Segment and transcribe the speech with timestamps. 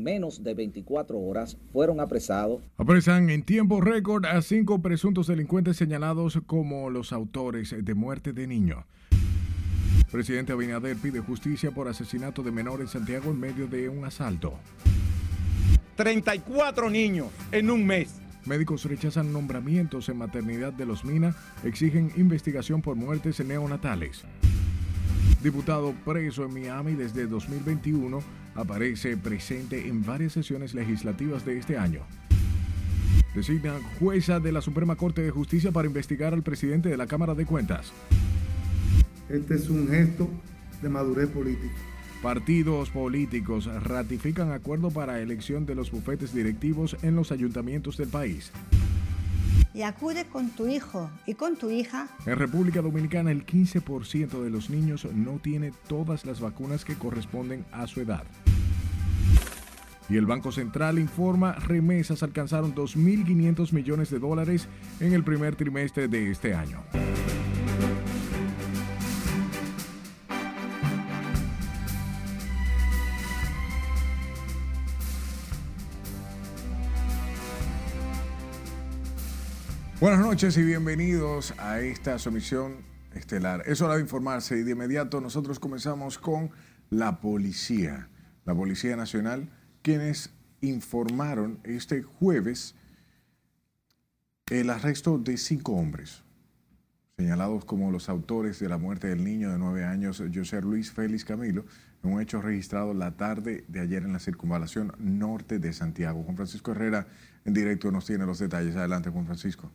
[0.00, 2.62] en menos de 24 horas fueron apresados.
[2.78, 8.46] Apresan en tiempo récord a cinco presuntos delincuentes señalados como los autores de muerte de
[8.46, 8.86] niño.
[10.10, 14.54] Presidente Abinader pide justicia por asesinato de menor en Santiago en medio de un asalto.
[15.96, 18.20] 34 niños en un mes.
[18.46, 24.24] Médicos rechazan nombramientos en maternidad de los Mina, exigen investigación por muertes neonatales.
[25.42, 28.20] Diputado preso en Miami desde 2021,
[28.60, 32.00] aparece presente en varias sesiones legislativas de este año.
[33.34, 37.34] Designa jueza de la Suprema Corte de Justicia para investigar al presidente de la Cámara
[37.34, 37.92] de Cuentas.
[39.28, 40.28] Este es un gesto
[40.82, 41.74] de madurez política.
[42.22, 48.52] Partidos políticos ratifican acuerdo para elección de los bufetes directivos en los ayuntamientos del país.
[49.72, 52.08] Y acude con tu hijo y con tu hija.
[52.26, 57.64] En República Dominicana el 15% de los niños no tiene todas las vacunas que corresponden
[57.72, 58.24] a su edad.
[60.08, 64.66] Y el Banco Central informa remesas alcanzaron 2.500 millones de dólares
[64.98, 66.82] en el primer trimestre de este año.
[80.00, 82.76] Buenas noches y bienvenidos a esta sumisión
[83.14, 83.64] estelar.
[83.66, 86.50] Es hora de informarse y de inmediato nosotros comenzamos con
[86.88, 88.08] la policía,
[88.46, 89.50] la Policía Nacional,
[89.82, 90.30] quienes
[90.62, 92.76] informaron este jueves
[94.48, 96.22] el arresto de cinco hombres,
[97.18, 101.26] señalados como los autores de la muerte del niño de nueve años, José Luis Félix
[101.26, 101.66] Camilo,
[102.02, 106.22] en un hecho registrado la tarde de ayer en la circunvalación norte de Santiago.
[106.22, 107.06] Juan Francisco Herrera
[107.44, 108.74] en directo nos tiene los detalles.
[108.76, 109.70] Adelante, Juan Francisco.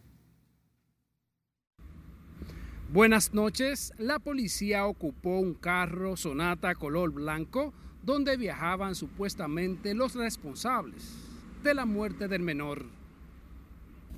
[2.94, 3.94] Buenas noches.
[3.98, 11.16] La policía ocupó un carro Sonata color blanco donde viajaban supuestamente los responsables
[11.64, 12.86] de la muerte del menor.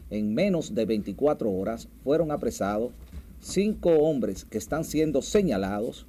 [0.09, 2.91] En menos de 24 horas fueron apresados
[3.39, 6.05] cinco hombres que están siendo señalados.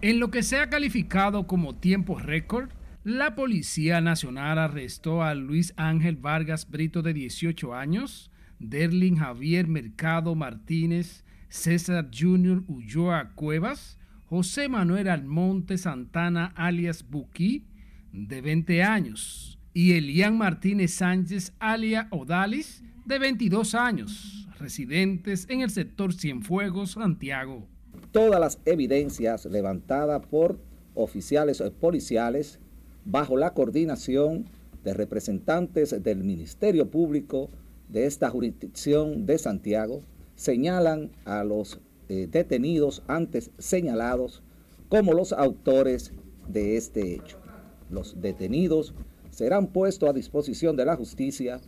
[0.00, 2.70] En lo que se ha calificado como tiempo récord,
[3.04, 10.34] la Policía Nacional arrestó a Luis Ángel Vargas Brito de 18 años, Derlin Javier Mercado
[10.34, 17.64] Martínez, César Junior Ulloa Cuevas, José Manuel Almonte Santana alias Buki,
[18.12, 25.70] de 20 años, y Elian Martínez Sánchez alias Odalis, de 22 años, residentes en el
[25.70, 27.66] sector Cienfuegos, Santiago.
[28.12, 30.60] Todas las evidencias levantadas por
[30.94, 32.60] oficiales policiales
[33.04, 34.44] bajo la coordinación
[34.84, 37.50] de representantes del Ministerio Público,
[37.90, 40.02] de esta jurisdicción de Santiago
[40.36, 44.42] señalan a los eh, detenidos antes señalados
[44.88, 46.12] como los autores
[46.48, 47.38] de este hecho.
[47.90, 48.94] Los detenidos
[49.30, 51.60] serán puestos a disposición de la justicia.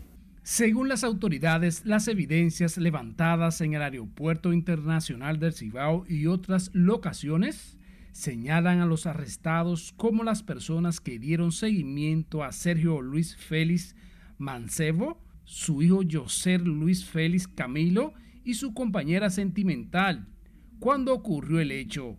[0.42, 7.76] Según las autoridades, las evidencias levantadas en el Aeropuerto Internacional del Cibao y otras locaciones
[8.12, 13.94] señalan a los arrestados como las personas que dieron seguimiento a Sergio Luis Félix
[14.38, 18.12] Mancebo, su hijo José Luis Félix Camilo
[18.44, 20.26] y su compañera sentimental.
[20.78, 22.16] ¿Cuándo ocurrió el hecho?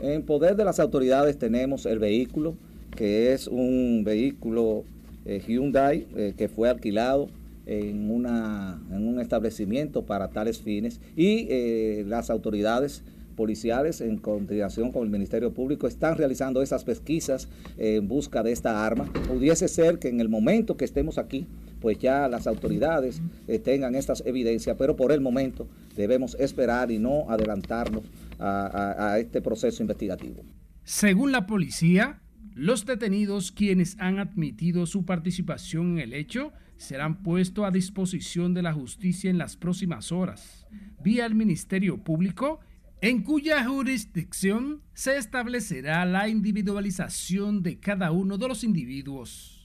[0.00, 2.56] En poder de las autoridades tenemos el vehículo,
[2.94, 4.84] que es un vehículo
[5.24, 7.28] eh, Hyundai eh, que fue alquilado
[7.66, 13.02] en, una, en un establecimiento para tales fines y eh, las autoridades
[13.36, 18.86] policiales en coordinación con el Ministerio Público están realizando esas pesquisas en busca de esta
[18.86, 19.12] arma.
[19.28, 21.46] Pudiese ser que en el momento que estemos aquí,
[21.80, 26.98] pues ya las autoridades eh, tengan estas evidencias, pero por el momento debemos esperar y
[26.98, 28.04] no adelantarnos
[28.38, 30.42] a este proceso investigativo.
[30.84, 32.20] Según la policía,
[32.54, 38.62] los detenidos quienes han admitido su participación en el hecho serán puestos a disposición de
[38.62, 40.66] la justicia en las próximas horas,
[41.02, 42.60] vía el Ministerio Público
[43.00, 49.55] en cuya jurisdicción se establecerá la individualización de cada uno de los individuos.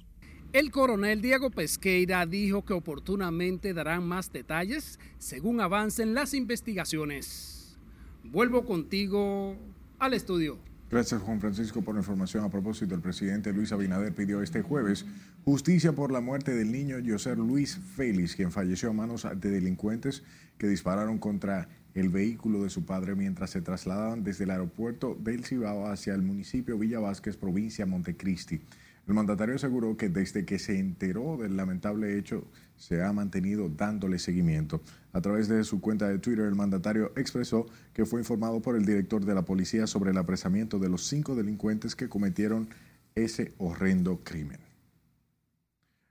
[0.53, 7.77] El coronel Diego Pesqueira dijo que oportunamente darán más detalles según avancen las investigaciones.
[8.25, 9.55] Vuelvo contigo
[9.97, 10.59] al estudio.
[10.89, 12.43] Gracias Juan Francisco por la información.
[12.43, 15.05] A propósito, el presidente Luis Abinader pidió este jueves
[15.45, 20.21] justicia por la muerte del niño José Luis Félix, quien falleció a manos de delincuentes
[20.57, 25.45] que dispararon contra el vehículo de su padre mientras se trasladaban desde el aeropuerto del
[25.45, 28.59] Cibao hacia el municipio Villa Vázquez, provincia Montecristi.
[29.07, 32.45] El mandatario aseguró que desde que se enteró del lamentable hecho
[32.77, 34.81] se ha mantenido dándole seguimiento.
[35.11, 38.85] A través de su cuenta de Twitter, el mandatario expresó que fue informado por el
[38.85, 42.69] director de la policía sobre el apresamiento de los cinco delincuentes que cometieron
[43.15, 44.59] ese horrendo crimen.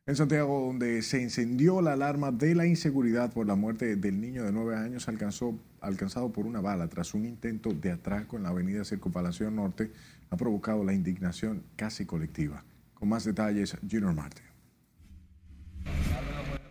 [0.06, 4.43] En Santiago, donde se encendió la alarma de la inseguridad por la muerte del niño
[4.43, 8.84] de nueve años alcanzado por una bala tras un intento de atraco en la avenida
[8.84, 9.93] Circunvalación Norte,
[10.31, 12.64] ha provocado la indignación casi colectiva.
[13.00, 14.44] Con más detalles, Junior Martin.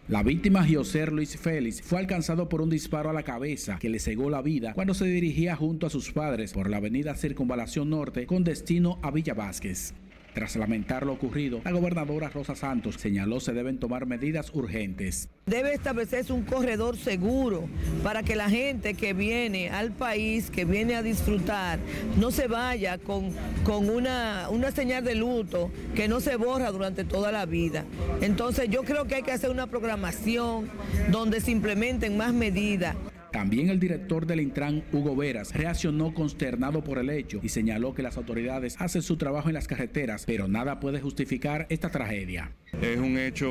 [0.08, 4.00] La víctima, José Luis Félix, fue alcanzado por un disparo a la cabeza que le
[4.00, 8.28] cegó la vida cuando se dirigía junto a sus padres por la avenida Circunvalación Norte
[8.28, 9.94] con destino a Villa Vázquez.
[10.34, 15.30] Tras lamentar lo ocurrido, la gobernadora Rosa Santos señaló se deben tomar medidas urgentes.
[15.46, 17.68] Debe establecerse un corredor seguro
[18.04, 21.80] para que la gente que viene al país, que viene a disfrutar,
[22.18, 23.32] no se vaya con,
[23.64, 27.86] con una, una señal de luto que no se borra durante toda la vida.
[28.22, 30.70] Entonces yo creo que hay que hacer una programación
[31.10, 32.96] donde se implementen más medidas.
[33.32, 38.02] También el director del Intran, Hugo Veras, reaccionó consternado por el hecho y señaló que
[38.02, 42.52] las autoridades hacen su trabajo en las carreteras, pero nada puede justificar esta tragedia.
[42.82, 43.48] Es un hecho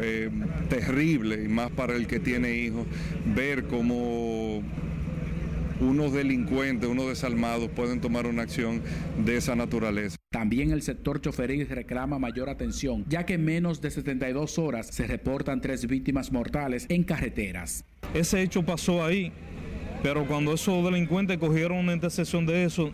[0.00, 0.30] eh,
[0.68, 2.86] terrible, y más para el que tiene hijos,
[3.34, 4.62] ver cómo
[5.80, 8.82] unos delincuentes, unos desalmados pueden tomar una acción
[9.24, 10.16] de esa naturaleza.
[10.30, 15.06] También el sector choferil reclama mayor atención, ya que en menos de 72 horas se
[15.06, 17.84] reportan tres víctimas mortales en carreteras.
[18.14, 19.32] Ese hecho pasó ahí,
[20.02, 22.92] pero cuando esos delincuentes cogieron una intersección de eso,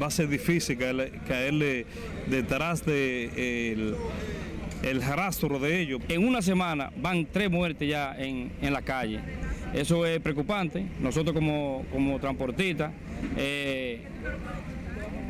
[0.00, 0.78] va a ser difícil
[1.26, 1.86] caerle,
[2.28, 3.94] detrás de
[4.82, 6.00] el, rastro de ellos.
[6.08, 9.20] En una semana van tres muertes ya en, la calle.
[9.74, 10.86] Eso es preocupante.
[11.00, 12.92] Nosotros como, como transportistas
[13.36, 14.02] eh,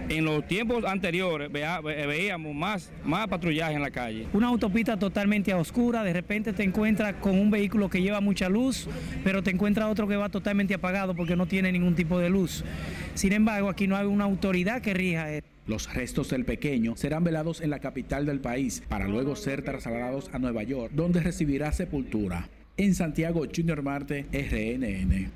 [0.08, 4.26] en los tiempos anteriores veíamos más, más patrullaje en la calle.
[4.32, 8.48] Una autopista totalmente a oscura, de repente te encuentras con un vehículo que lleva mucha
[8.48, 8.88] luz,
[9.24, 12.64] pero te encuentras otro que va totalmente apagado porque no tiene ningún tipo de luz.
[13.14, 15.48] Sin embargo, aquí no hay una autoridad que rija esto.
[15.66, 20.30] Los restos del pequeño serán velados en la capital del país para luego ser trasladados
[20.32, 22.48] a Nueva York, donde recibirá sepultura.
[22.78, 25.30] En Santiago, Junior Marte, RNN.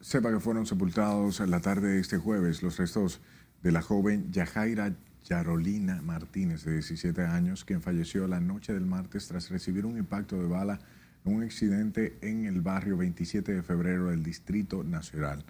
[0.00, 3.20] Sepa que fueron sepultados en la tarde de este jueves los restos
[3.62, 4.92] de la joven Yajaira
[5.24, 10.36] Yarolina Martínez, de 17 años, quien falleció la noche del martes tras recibir un impacto
[10.36, 10.78] de bala
[11.24, 15.42] en un accidente en el barrio 27 de febrero del Distrito Nacional.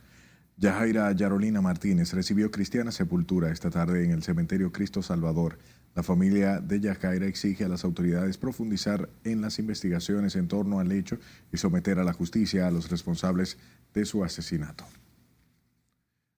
[0.57, 5.59] Yajaira Yarolina Martínez recibió cristiana sepultura esta tarde en el cementerio Cristo Salvador
[5.95, 10.93] la familia de Yajaira exige a las autoridades profundizar en las investigaciones en torno al
[10.93, 11.19] hecho
[11.53, 13.59] y someter a la justicia a los responsables
[13.95, 14.85] de su asesinato.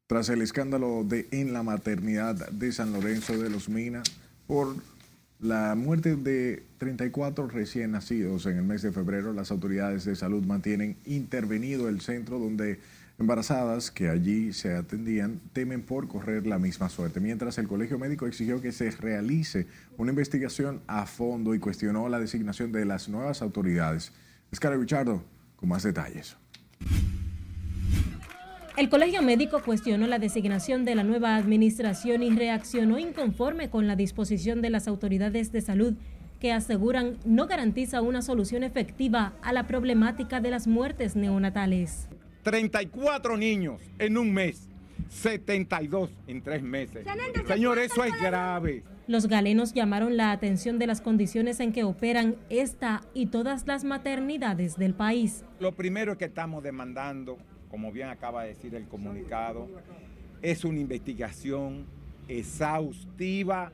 [0.06, 4.05] Tras el escándalo de en la maternidad de San Lorenzo de los Minas
[4.47, 4.75] por
[5.41, 10.44] la muerte de 34 recién nacidos en el mes de febrero, las autoridades de salud
[10.44, 12.79] mantienen intervenido el centro donde
[13.21, 18.27] embarazadas que allí se atendían temen por correr la misma suerte, mientras el Colegio Médico
[18.27, 19.67] exigió que se realice
[19.99, 24.13] una investigación a fondo y cuestionó la designación de las nuevas autoridades.
[24.51, 25.23] Escara Richardo,
[25.57, 26.37] con más detalles.
[28.79, 33.97] El Colegio Médico cuestionó la designación de la nueva administración y reaccionó inconforme con la
[33.97, 35.95] disposición de las autoridades de salud
[36.41, 42.09] que aseguran no garantiza una solución efectiva a la problemática de las muertes neonatales.
[42.43, 44.69] 34 niños en un mes,
[45.09, 47.07] 72 en tres meses.
[47.47, 48.83] Señor, eso es grave.
[49.07, 53.83] Los galenos llamaron la atención de las condiciones en que operan esta y todas las
[53.83, 55.45] maternidades del país.
[55.59, 57.37] Lo primero que estamos demandando,
[57.71, 59.69] como bien acaba de decir el comunicado,
[60.43, 61.87] es una investigación
[62.29, 63.73] exhaustiva,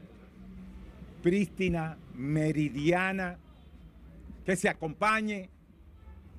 [1.22, 3.36] prístina, meridiana,
[4.46, 5.50] que se acompañe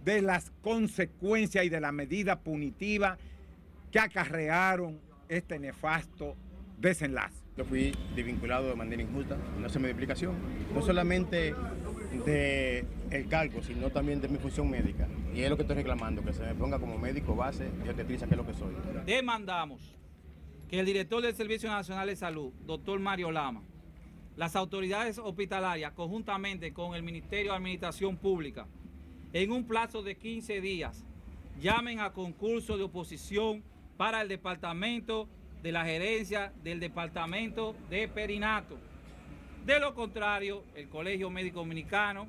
[0.08, 3.18] de las consecuencias y de la medida punitiva
[3.92, 6.38] que acarrearon este nefasto
[6.78, 7.44] desenlace.
[7.58, 10.36] Yo fui desvinculado de manera injusta, no se me explicación,
[10.74, 11.54] no solamente
[12.26, 15.10] de el cargo, sino también de mi función médica.
[15.36, 18.28] Y es lo que estoy reclamando, que se me ponga como médico base y obstetricia,
[18.28, 18.74] que es lo que soy.
[19.06, 19.98] Demandamos
[20.70, 23.62] que el director del Servicio Nacional de Salud, doctor Mario Lama,
[24.38, 28.68] las autoridades hospitalarias, conjuntamente con el Ministerio de Administración Pública,
[29.34, 31.05] en un plazo de 15 días
[31.60, 33.63] llamen a concurso de oposición
[33.98, 35.27] para el departamento
[35.63, 38.77] de la gerencia del departamento de perinato.
[39.65, 42.27] De lo contrario, el Colegio Médico Dominicano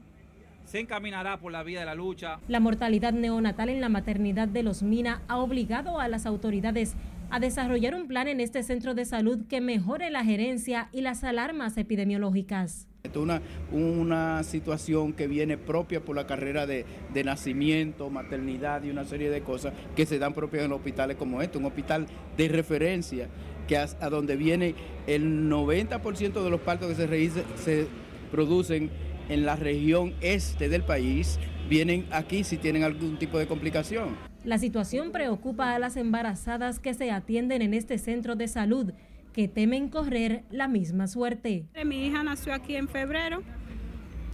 [0.64, 2.40] se encaminará por la vía de la lucha.
[2.48, 6.94] La mortalidad neonatal en la maternidad de los Mina ha obligado a las autoridades
[7.30, 11.24] a desarrollar un plan en este centro de salud que mejore la gerencia y las
[11.24, 12.88] alarmas epidemiológicas.
[13.16, 13.40] Una,
[13.72, 19.30] una situación que viene propia por la carrera de, de, nacimiento, maternidad y una serie
[19.30, 23.28] de cosas que se dan propias en hospitales como este, un hospital de referencia
[23.66, 24.74] que a, a donde viene
[25.06, 27.86] el 90% de los partos que se, se
[28.30, 28.90] producen
[29.28, 31.38] en la región este del país,
[31.68, 34.16] vienen aquí si tienen algún tipo de complicación.
[34.44, 38.92] La situación preocupa a las embarazadas que se atienden en este centro de salud,
[39.38, 41.64] que temen correr la misma suerte.
[41.87, 43.45] Mi hija nació aquí en febrero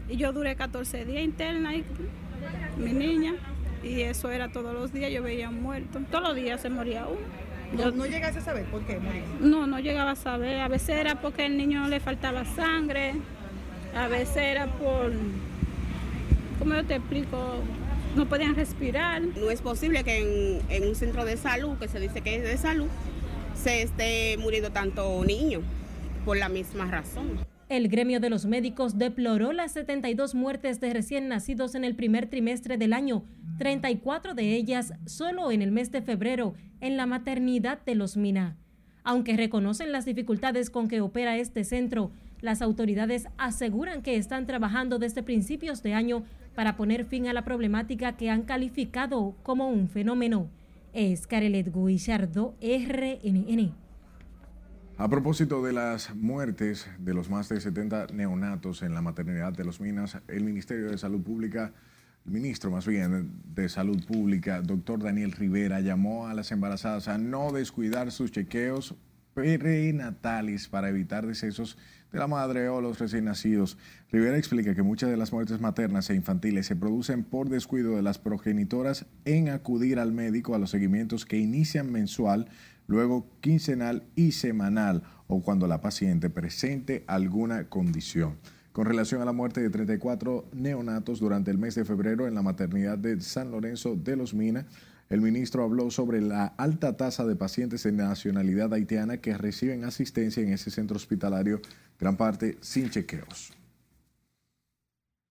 [0.08, 1.84] y yo duré 14 días interna y
[2.78, 3.34] mi niña
[3.82, 6.00] y eso era todos los días, yo veía un muerto.
[6.10, 7.20] Todos los días se moría uno.
[7.76, 9.24] No, no llegaste a saber por qué moría.
[9.40, 10.58] No, no llegaba a saber.
[10.60, 13.12] A veces era porque al niño le faltaba sangre,
[13.94, 15.12] a veces era por,
[16.58, 17.56] ¿cómo yo te explico?
[18.16, 19.20] No podían respirar.
[19.20, 22.42] No es posible que en, en un centro de salud, que se dice que es
[22.42, 22.88] de salud,
[23.54, 25.60] se esté muriendo tanto niño
[26.24, 27.38] por la misma razón.
[27.68, 32.26] El gremio de los médicos deploró las 72 muertes de recién nacidos en el primer
[32.26, 33.24] trimestre del año,
[33.58, 38.56] 34 de ellas solo en el mes de febrero en la maternidad de Los Mina.
[39.02, 44.98] Aunque reconocen las dificultades con que opera este centro, las autoridades aseguran que están trabajando
[44.98, 49.88] desde principios de año para poner fin a la problemática que han calificado como un
[49.88, 50.48] fenómeno.
[50.94, 53.74] Es Carelet Guillardo, RNN.
[54.96, 59.64] A propósito de las muertes de los más de 70 neonatos en la maternidad de
[59.64, 61.72] Los Minas, el Ministerio de Salud Pública,
[62.24, 67.18] el ministro más bien de Salud Pública, doctor Daniel Rivera, llamó a las embarazadas a
[67.18, 68.94] no descuidar sus chequeos
[69.34, 71.76] prenatales para evitar decesos
[72.14, 73.76] de la madre o los recién nacidos.
[74.12, 78.02] Rivera explica que muchas de las muertes maternas e infantiles se producen por descuido de
[78.02, 82.46] las progenitoras en acudir al médico a los seguimientos que inician mensual,
[82.86, 88.36] luego quincenal y semanal o cuando la paciente presente alguna condición.
[88.70, 92.42] Con relación a la muerte de 34 neonatos durante el mes de febrero en la
[92.42, 94.66] maternidad de San Lorenzo de los Minas,
[95.14, 100.42] el ministro habló sobre la alta tasa de pacientes de nacionalidad haitiana que reciben asistencia
[100.42, 101.60] en ese centro hospitalario,
[102.00, 103.52] gran parte sin chequeos.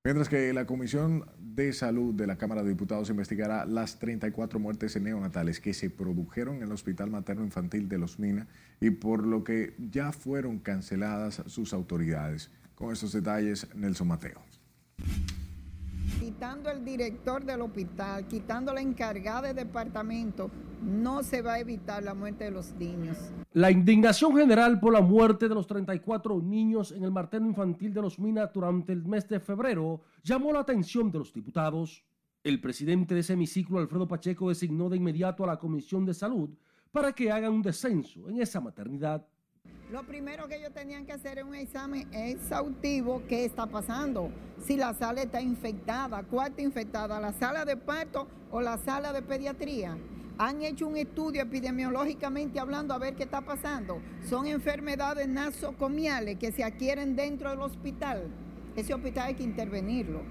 [0.05, 4.99] Mientras que la Comisión de Salud de la Cámara de Diputados investigará las 34 muertes
[5.01, 8.47] neonatales que se produjeron en el Hospital Materno Infantil de Los Minas
[8.79, 12.51] y por lo que ya fueron canceladas sus autoridades.
[12.75, 14.41] Con estos detalles, Nelson Mateo.
[16.19, 20.49] Quitando el director del hospital, quitando la encargada de departamento,
[20.81, 23.17] no se va a evitar la muerte de los niños.
[23.53, 28.01] La indignación general por la muerte de los 34 niños en el materno infantil de
[28.01, 32.03] los Minas durante el mes de febrero llamó la atención de los diputados.
[32.43, 36.49] El presidente de ese hemiciclo, Alfredo Pacheco, designó de inmediato a la Comisión de Salud
[36.91, 39.25] para que hagan un descenso en esa maternidad.
[39.93, 44.75] Lo primero que ellos tenían que hacer es un examen exhaustivo, qué está pasando, si
[44.75, 49.21] la sala está infectada, cuál está infectada, la sala de parto o la sala de
[49.21, 49.95] pediatría.
[50.39, 54.01] Han hecho un estudio epidemiológicamente hablando a ver qué está pasando.
[54.27, 58.23] Son enfermedades nasocomiales que se adquieren dentro del hospital.
[58.75, 60.23] Ese hospital hay que intervenirlo.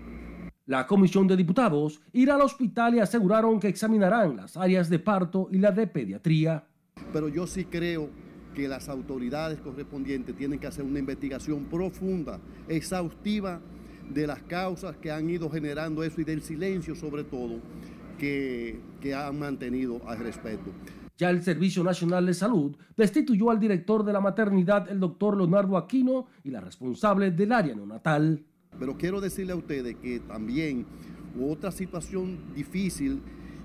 [0.66, 5.48] La comisión de diputados irá al hospital y aseguraron que examinarán las áreas de parto
[5.52, 6.64] y la de pediatría.
[7.12, 8.10] Pero yo sí creo
[8.54, 13.60] que las autoridades correspondientes tienen que hacer una investigación profunda, exhaustiva
[14.12, 17.60] de las causas que han ido generando eso y del silencio sobre todo
[18.18, 20.70] que, que han mantenido al respecto.
[21.16, 25.76] Ya el Servicio Nacional de Salud destituyó al director de la maternidad, el doctor Leonardo
[25.76, 28.44] Aquino, y la responsable del área neonatal.
[28.78, 30.86] Pero quiero decirle a ustedes que también
[31.40, 33.20] otra situación difícil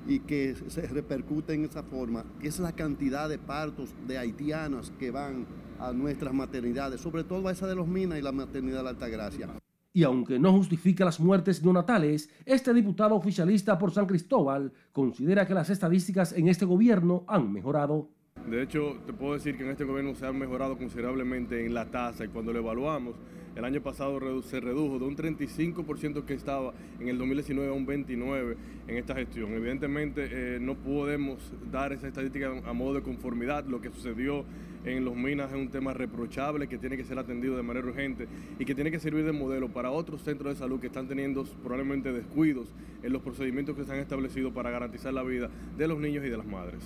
[0.08, 5.12] y que se repercute en esa forma es la cantidad de partos de haitianas que
[5.12, 5.46] van
[5.80, 8.90] a nuestras maternidades, sobre todo a esa de los Minas y la maternidad de la
[8.92, 9.50] Altagracia.
[9.94, 15.54] Y aunque no justifica las muertes neonatales, este diputado oficialista por San Cristóbal considera que
[15.54, 18.10] las estadísticas en este gobierno han mejorado.
[18.50, 21.90] De hecho, te puedo decir que en este gobierno se ha mejorado considerablemente en la
[21.90, 23.16] tasa y cuando lo evaluamos,
[23.58, 27.88] el año pasado se redujo de un 35% que estaba en el 2019 a un
[27.88, 28.56] 29%
[28.88, 29.52] en esta gestión.
[29.52, 31.40] Evidentemente eh, no podemos
[31.72, 33.66] dar esa estadística a modo de conformidad.
[33.66, 34.46] Lo que sucedió
[34.86, 38.28] en los minas es un tema reprochable que tiene que ser atendido de manera urgente
[38.60, 41.44] y que tiene que servir de modelo para otros centros de salud que están teniendo
[41.64, 42.68] probablemente descuidos
[43.02, 46.30] en los procedimientos que se han establecido para garantizar la vida de los niños y
[46.30, 46.84] de las madres.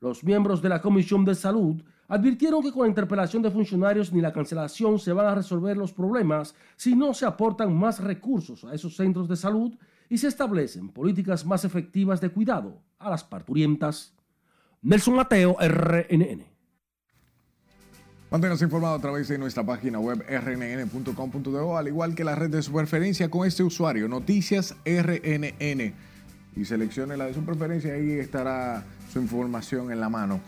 [0.00, 4.20] Los miembros de la Comisión de Salud advirtieron que con la interpelación de funcionarios ni
[4.20, 8.74] la cancelación se van a resolver los problemas si no se aportan más recursos a
[8.74, 9.74] esos centros de salud
[10.08, 14.14] y se establecen políticas más efectivas de cuidado a las parturientas.
[14.80, 16.58] Nelson Mateo, RNN.
[18.30, 22.62] Manténgase informado a través de nuestra página web rnn.com.do, al igual que la red de
[22.62, 25.94] su preferencia con este usuario, Noticias RNN.
[26.54, 30.40] Y seleccione la de su preferencia, ahí estará su información en la mano.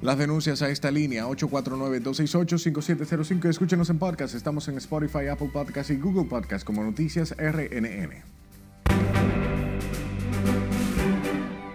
[0.00, 3.48] Las denuncias a esta línea 849-268-5705.
[3.48, 4.34] Escúchenos en podcast.
[4.34, 8.24] Estamos en Spotify, Apple Podcast y Google Podcast como Noticias RNN.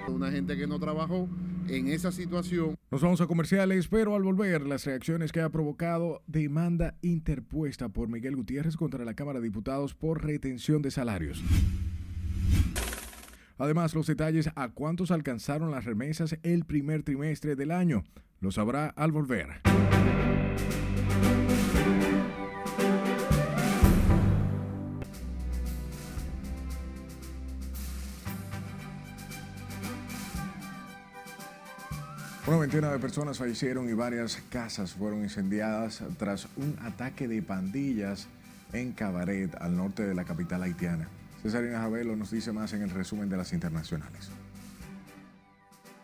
[0.08, 1.28] Una gente que no trabajó
[1.68, 2.76] en esa situación.
[2.92, 8.08] Nos vamos a comerciales, pero al volver, las reacciones que ha provocado demanda interpuesta por
[8.08, 11.44] Miguel Gutiérrez contra la Cámara de Diputados por retención de salarios.
[13.58, 18.04] Además, los detalles a cuántos alcanzaron las remesas el primer trimestre del año.
[18.40, 19.62] Lo sabrá al volver.
[32.46, 38.28] Una veintena de personas fallecieron y varias casas fueron incendiadas tras un ataque de pandillas
[38.74, 41.08] en Cabaret, al norte de la capital haitiana.
[41.44, 44.30] Cesarina Javelo nos dice más en el resumen de las internacionales.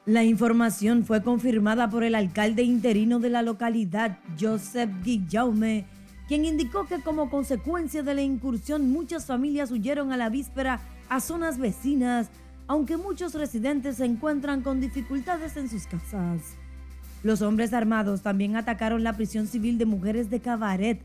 [0.05, 5.85] La información fue confirmada por el alcalde interino de la localidad, Joseph Guillaume,
[6.27, 11.21] quien indicó que como consecuencia de la incursión muchas familias huyeron a la víspera a
[11.21, 12.29] zonas vecinas,
[12.67, 16.41] aunque muchos residentes se encuentran con dificultades en sus casas.
[17.23, 21.01] Los hombres armados también atacaron la prisión civil de mujeres de Cabaret,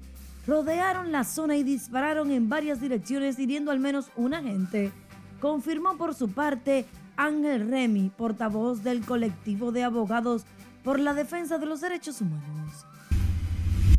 [0.46, 4.92] rodearon la zona y dispararon en varias direcciones hiriendo al menos un agente,
[5.40, 6.84] confirmó por su parte
[7.16, 10.44] Ángel Remy, portavoz del colectivo de abogados
[10.82, 12.86] por la defensa de los derechos humanos.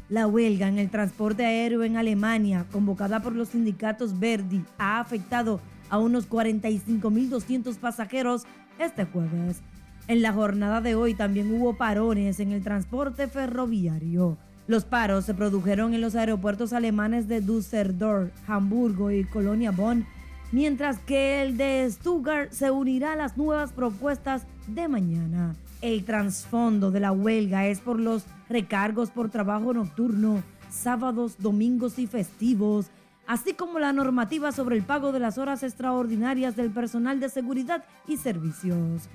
[0.08, 5.60] La huelga en el transporte aéreo en Alemania, convocada por los sindicatos Verdi, ha afectado
[5.90, 8.44] a unos 45.200 pasajeros
[8.78, 9.62] este jueves.
[10.08, 14.38] En la jornada de hoy también hubo parones en el transporte ferroviario.
[14.68, 20.08] Los paros se produjeron en los aeropuertos alemanes de Düsseldorf, Hamburgo y Colonia Bonn,
[20.52, 25.56] mientras que el de Stuttgart se unirá a las nuevas propuestas de mañana.
[25.82, 32.08] El trasfondo de la huelga es por los recargos por trabajo nocturno, sábados, domingos y
[32.08, 32.88] festivos,
[33.28, 37.84] así como la normativa sobre el pago de las horas extraordinarias del personal de seguridad
[38.08, 39.10] y servicios.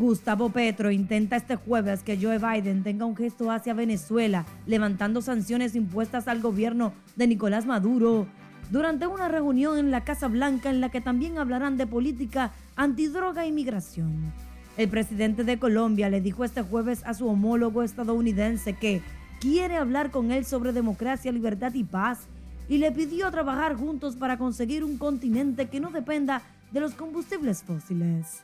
[0.00, 5.76] Gustavo Petro intenta este jueves que Joe Biden tenga un gesto hacia Venezuela, levantando sanciones
[5.76, 8.26] impuestas al gobierno de Nicolás Maduro,
[8.70, 13.44] durante una reunión en la Casa Blanca en la que también hablarán de política antidroga
[13.44, 14.32] e migración.
[14.78, 19.02] El presidente de Colombia le dijo este jueves a su homólogo estadounidense que
[19.38, 22.20] quiere hablar con él sobre democracia, libertad y paz
[22.70, 26.40] y le pidió trabajar juntos para conseguir un continente que no dependa
[26.72, 28.42] de los combustibles fósiles.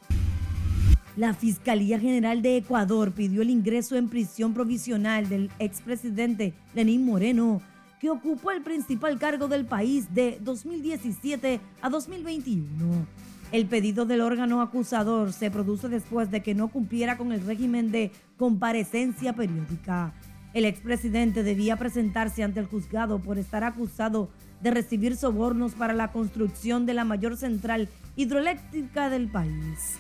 [1.16, 7.62] La Fiscalía General de Ecuador pidió el ingreso en prisión provisional del expresidente Lenín Moreno,
[7.98, 13.07] que ocupó el principal cargo del país de 2017 a 2021.
[13.50, 17.90] El pedido del órgano acusador se produce después de que no cumpliera con el régimen
[17.90, 20.12] de comparecencia periódica.
[20.52, 24.29] El expresidente debía presentarse ante el juzgado por estar acusado
[24.61, 29.98] de recibir sobornos para la construcción de la mayor central hidroeléctrica del país.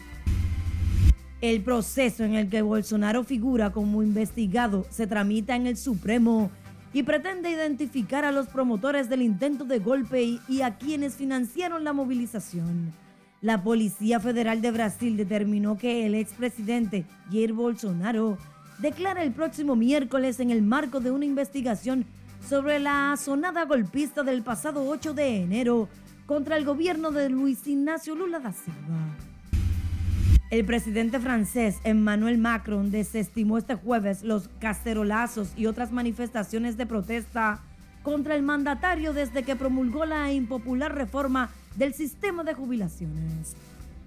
[1.42, 6.50] El proceso en el que Bolsonaro figura como investigado se tramita en el Supremo
[6.94, 11.92] y pretende identificar a los promotores del intento de golpe y, a quienes financiaron la
[11.92, 12.94] movilización.
[13.42, 18.38] La Policía Federal de Brasil determinó que el expresidente Jair Bolsonaro
[18.78, 22.06] declara el próximo miércoles en el marco de una investigación
[22.48, 25.90] sobre la sonada golpista del pasado 8 de enero
[26.24, 29.35] contra el gobierno de Luis Ignacio Lula da Silva.
[30.48, 37.58] El presidente francés Emmanuel Macron desestimó este jueves los cacerolazos y otras manifestaciones de protesta
[38.04, 43.56] contra el mandatario desde que promulgó la impopular reforma del sistema de jubilaciones.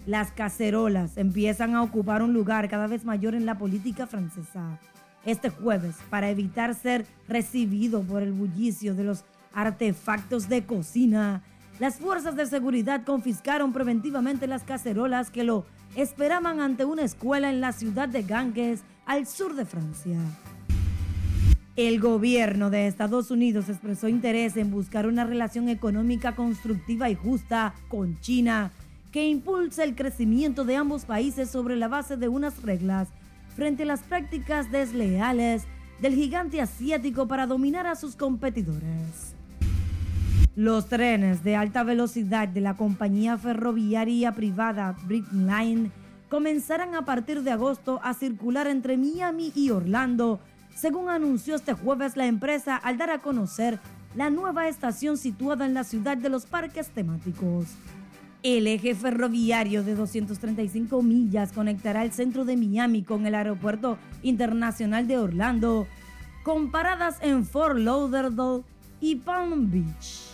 [0.05, 4.79] Las cacerolas empiezan a ocupar un lugar cada vez mayor en la política francesa.
[5.25, 11.43] Este jueves, para evitar ser recibido por el bullicio de los artefactos de cocina,
[11.79, 17.61] las fuerzas de seguridad confiscaron preventivamente las cacerolas que lo esperaban ante una escuela en
[17.61, 20.19] la ciudad de Ganges, al sur de Francia.
[21.75, 27.73] El gobierno de Estados Unidos expresó interés en buscar una relación económica constructiva y justa
[27.87, 28.71] con China
[29.11, 33.07] que impulse el crecimiento de ambos países sobre la base de unas reglas
[33.55, 35.63] frente a las prácticas desleales
[36.01, 39.38] del gigante asiático para dominar a sus competidores.
[40.59, 45.89] Los trenes de alta velocidad de la compañía ferroviaria privada Line
[46.27, 50.41] comenzarán a partir de agosto a circular entre Miami y Orlando,
[50.75, 53.79] según anunció este jueves la empresa al dar a conocer
[54.15, 57.67] la nueva estación situada en la ciudad de los parques temáticos.
[58.43, 65.07] El eje ferroviario de 235 millas conectará el centro de Miami con el Aeropuerto Internacional
[65.07, 65.87] de Orlando,
[66.43, 68.63] con paradas en Fort Lauderdale
[68.99, 70.28] y Palm Beach.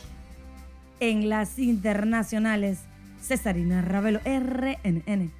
[1.00, 2.80] En las internacionales,
[3.22, 5.32] Cesarina Ravelo, RNN.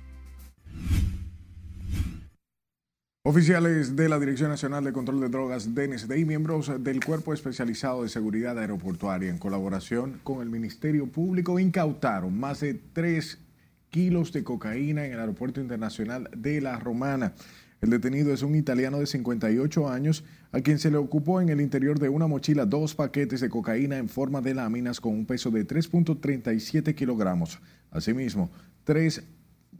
[3.24, 8.04] Oficiales de la Dirección Nacional de Control de Drogas, DNSD, y miembros del Cuerpo Especializado
[8.04, 13.40] de Seguridad Aeroportuaria, en colaboración con el Ministerio Público, incautaron más de 3
[13.90, 17.34] kilos de cocaína en el Aeropuerto Internacional de La Romana.
[17.86, 21.62] El detenido es un italiano de 58 años, a quien se le ocupó en el
[21.62, 25.52] interior de una mochila dos paquetes de cocaína en forma de láminas con un peso
[25.52, 27.60] de 3.37 kilogramos.
[27.92, 28.50] Asimismo,
[28.86, 29.22] tres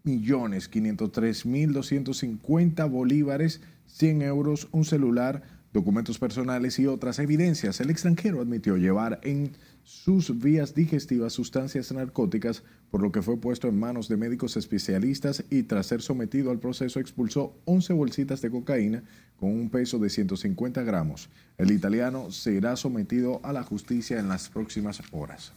[0.04, 5.42] millones 503 mil 250 bolívares, 100 euros, un celular,
[5.76, 7.82] documentos personales y otras evidencias.
[7.82, 9.52] El extranjero admitió llevar en
[9.84, 15.44] sus vías digestivas sustancias narcóticas, por lo que fue puesto en manos de médicos especialistas
[15.50, 19.04] y tras ser sometido al proceso expulsó 11 bolsitas de cocaína
[19.36, 21.30] con un peso de 150 gramos.
[21.58, 25.52] El italiano será sometido a la justicia en las próximas horas.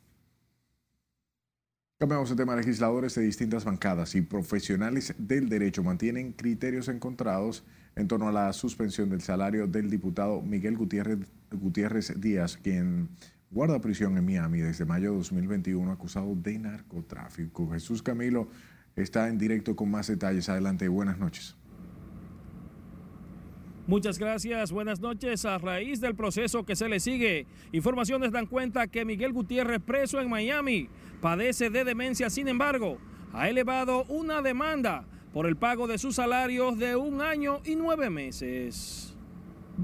[2.03, 2.57] Cambiamos de tema.
[2.57, 7.63] Legisladores de distintas bancadas y profesionales del derecho mantienen criterios encontrados
[7.95, 11.21] en torno a la suspensión del salario del diputado Miguel Gutiérrez,
[11.53, 13.09] Gutiérrez Díaz, quien
[13.53, 17.71] guarda prisión en Miami desde mayo de 2021 acusado de narcotráfico.
[17.71, 18.49] Jesús Camilo
[18.97, 20.49] está en directo con más detalles.
[20.49, 21.57] Adelante, buenas noches.
[23.87, 25.45] Muchas gracias, buenas noches.
[25.45, 30.21] A raíz del proceso que se le sigue, informaciones dan cuenta que Miguel Gutiérrez, preso
[30.21, 30.89] en Miami,
[31.21, 32.99] padece de demencia, sin embargo,
[33.33, 38.09] ha elevado una demanda por el pago de sus salarios de un año y nueve
[38.09, 39.17] meses.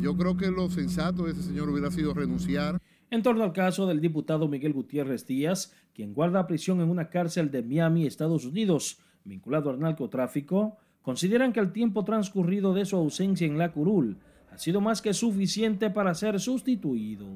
[0.00, 3.86] Yo creo que lo sensato de ese señor hubiera sido renunciar en torno al caso
[3.86, 8.98] del diputado Miguel Gutiérrez Díaz, quien guarda prisión en una cárcel de Miami, Estados Unidos,
[9.24, 14.18] vinculado al narcotráfico, consideran que el tiempo transcurrido de su ausencia en la curul
[14.50, 17.26] ha sido más que suficiente para ser sustituido.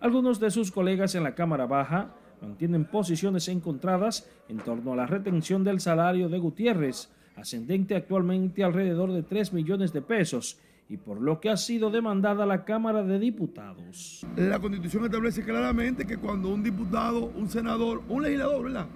[0.00, 5.06] Algunos de sus colegas en la Cámara Baja mantienen posiciones encontradas en torno a la
[5.06, 10.58] retención del salario de Gutiérrez, ascendente actualmente alrededor de 3 millones de pesos,
[10.90, 14.26] y por lo que ha sido demandada la Cámara de Diputados.
[14.36, 18.86] La Constitución establece claramente que cuando un diputado, un senador, un legislador, ¿verdad?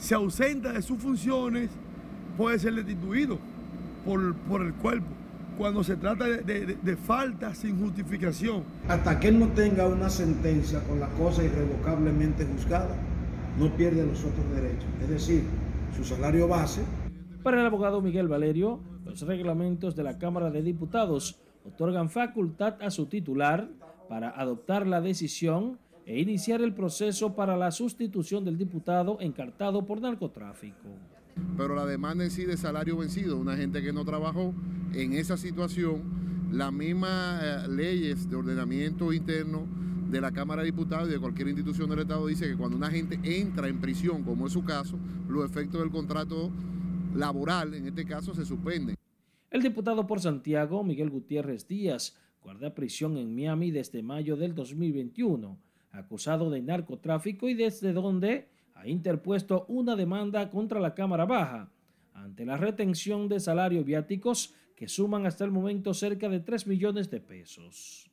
[0.00, 1.70] se ausenta de sus funciones,
[2.36, 3.38] puede ser destituido
[4.04, 5.06] por, por el cuerpo.
[5.58, 8.64] Cuando se trata de, de, de falta sin justificación.
[8.88, 12.96] Hasta que él no tenga una sentencia con la cosa irrevocablemente juzgada,
[13.58, 14.86] no pierde los otros derechos.
[15.02, 15.44] Es decir,
[15.94, 16.80] su salario base.
[17.42, 22.90] Para el abogado Miguel Valerio, los reglamentos de la Cámara de Diputados otorgan facultad a
[22.90, 23.68] su titular
[24.08, 30.00] para adoptar la decisión e iniciar el proceso para la sustitución del diputado encartado por
[30.00, 30.88] narcotráfico.
[31.56, 34.52] Pero la demanda en sí de salario vencido, una gente que no trabajó
[34.92, 39.66] en esa situación, las mismas eh, leyes de ordenamiento interno
[40.10, 42.90] de la Cámara de Diputados y de cualquier institución del Estado dice que cuando una
[42.90, 46.50] gente entra en prisión, como es su caso, los efectos del contrato
[47.14, 48.96] laboral, en este caso, se suspenden.
[49.50, 55.58] El diputado por Santiago, Miguel Gutiérrez Díaz, guarda prisión en Miami desde mayo del 2021,
[55.92, 61.70] acusado de narcotráfico y desde donde ha interpuesto una demanda contra la Cámara Baja
[62.14, 67.10] ante la retención de salarios viáticos que suman hasta el momento cerca de 3 millones
[67.10, 68.10] de pesos.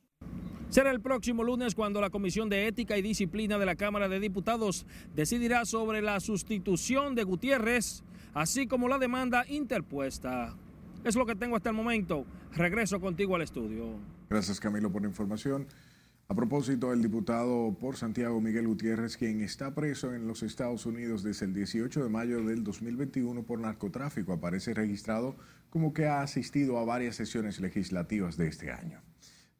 [0.68, 4.20] Será el próximo lunes cuando la Comisión de Ética y Disciplina de la Cámara de
[4.20, 4.84] Diputados
[5.14, 8.04] decidirá sobre la sustitución de Gutiérrez,
[8.38, 10.54] así como la demanda interpuesta.
[11.02, 12.24] Es lo que tengo hasta el momento.
[12.54, 13.98] Regreso contigo al estudio.
[14.30, 15.66] Gracias Camilo por la información.
[16.28, 21.22] A propósito, el diputado por Santiago Miguel Gutiérrez, quien está preso en los Estados Unidos
[21.22, 25.34] desde el 18 de mayo del 2021 por narcotráfico, aparece registrado
[25.70, 29.00] como que ha asistido a varias sesiones legislativas de este año.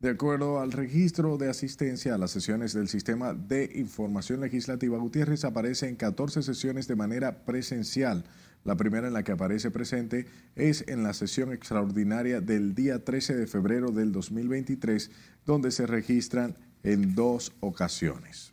[0.01, 5.45] De acuerdo al registro de asistencia a las sesiones del Sistema de Información Legislativa, Gutiérrez
[5.45, 8.25] aparece en 14 sesiones de manera presencial,
[8.69, 13.35] La primera en la que aparece presente es en la sesión extraordinaria del día 13
[13.35, 15.11] de febrero del 2023,
[15.47, 18.53] donde se registran en dos ocasiones.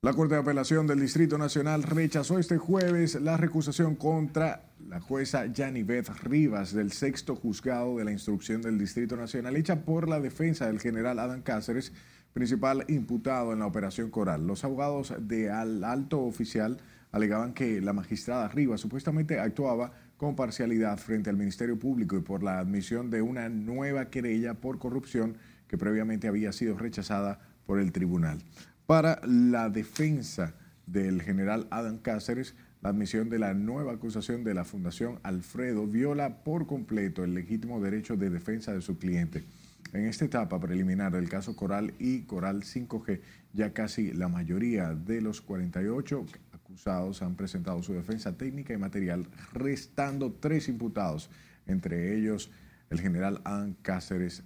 [0.00, 5.44] La Corte de Apelación del Distrito Nacional rechazó este jueves la recusación contra la jueza
[5.44, 10.68] Beth Rivas del sexto juzgado de la instrucción del Distrito Nacional hecha por la defensa
[10.68, 11.92] del general Adán Cáceres,
[12.32, 14.46] principal imputado en la operación Coral.
[14.46, 16.78] Los abogados de al alto oficial
[17.14, 22.42] alegaban que la magistrada Rivas supuestamente actuaba con parcialidad frente al Ministerio Público y por
[22.42, 25.36] la admisión de una nueva querella por corrupción
[25.68, 28.42] que previamente había sido rechazada por el tribunal.
[28.86, 30.54] Para la defensa
[30.86, 36.42] del general Adam Cáceres, la admisión de la nueva acusación de la Fundación Alfredo viola
[36.42, 39.44] por completo el legítimo derecho de defensa de su cliente.
[39.92, 43.20] En esta etapa preliminar del caso Coral y Coral 5G,
[43.52, 46.26] ya casi la mayoría de los 48
[46.74, 51.30] acusados han presentado su defensa técnica y material, restando tres imputados,
[51.66, 52.50] entre ellos
[52.90, 54.42] el general Adam Cáceres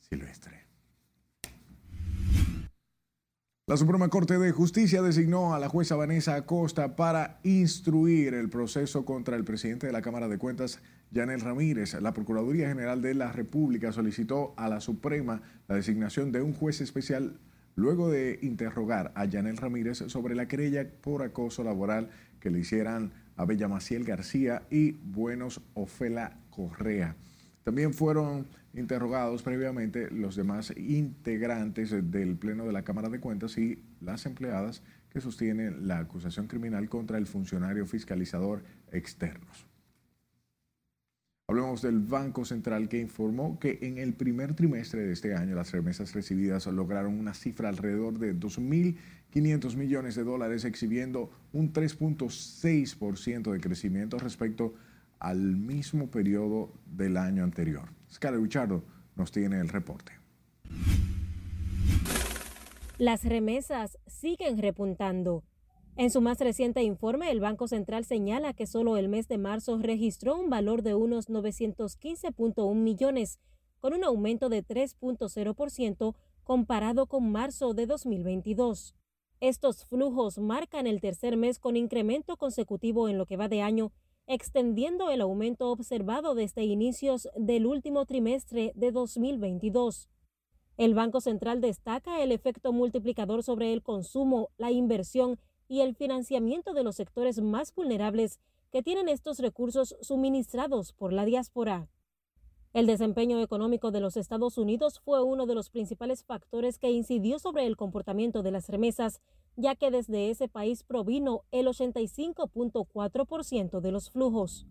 [0.00, 0.66] Silvestre.
[3.66, 9.06] La Suprema Corte de Justicia designó a la jueza Vanessa Acosta para instruir el proceso
[9.06, 10.78] contra el presidente de la Cámara de Cuentas,
[11.10, 11.94] Yanel Ramírez.
[12.02, 16.82] La Procuraduría General de la República solicitó a la Suprema la designación de un juez
[16.82, 17.38] especial
[17.74, 23.12] luego de interrogar a Yanel Ramírez sobre la querella por acoso laboral que le hicieran
[23.36, 27.16] a Bella Maciel García y Buenos Ofela Correa.
[27.64, 33.82] También fueron interrogados previamente los demás integrantes del Pleno de la Cámara de Cuentas y
[34.00, 39.71] las empleadas que sostienen la acusación criminal contra el funcionario fiscalizador externos.
[41.52, 45.70] Hablemos del Banco Central que informó que en el primer trimestre de este año las
[45.70, 53.60] remesas recibidas lograron una cifra alrededor de 2.500 millones de dólares, exhibiendo un 3.6% de
[53.60, 54.72] crecimiento respecto
[55.18, 57.90] al mismo periodo del año anterior.
[58.10, 58.82] Scarlett Richardo
[59.14, 60.12] nos tiene el reporte.
[62.96, 65.44] Las remesas siguen repuntando.
[65.96, 69.78] En su más reciente informe, el Banco Central señala que solo el mes de marzo
[69.78, 73.38] registró un valor de unos 915.1 millones,
[73.78, 78.94] con un aumento de 3.0% comparado con marzo de 2022.
[79.40, 83.92] Estos flujos marcan el tercer mes con incremento consecutivo en lo que va de año
[84.26, 90.08] extendiendo el aumento observado desde inicios del último trimestre de 2022.
[90.76, 96.74] El Banco Central destaca el efecto multiplicador sobre el consumo, la inversión y el financiamiento
[96.74, 101.88] de los sectores más vulnerables que tienen estos recursos suministrados por la diáspora.
[102.72, 107.38] El desempeño económico de los Estados Unidos fue uno de los principales factores que incidió
[107.38, 109.20] sobre el comportamiento de las remesas
[109.56, 114.66] ya que desde ese país provino el 85.4% de los flujos.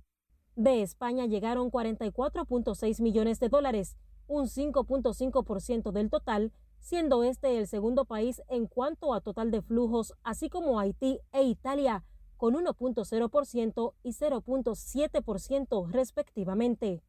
[0.56, 6.52] De España llegaron 44.6 millones de dólares, un 5.5% del total,
[6.82, 11.44] siendo este el segundo país en cuanto a total de flujos, así como Haití e
[11.44, 12.04] Italia,
[12.36, 17.04] con 1.0% y 0.7% respectivamente.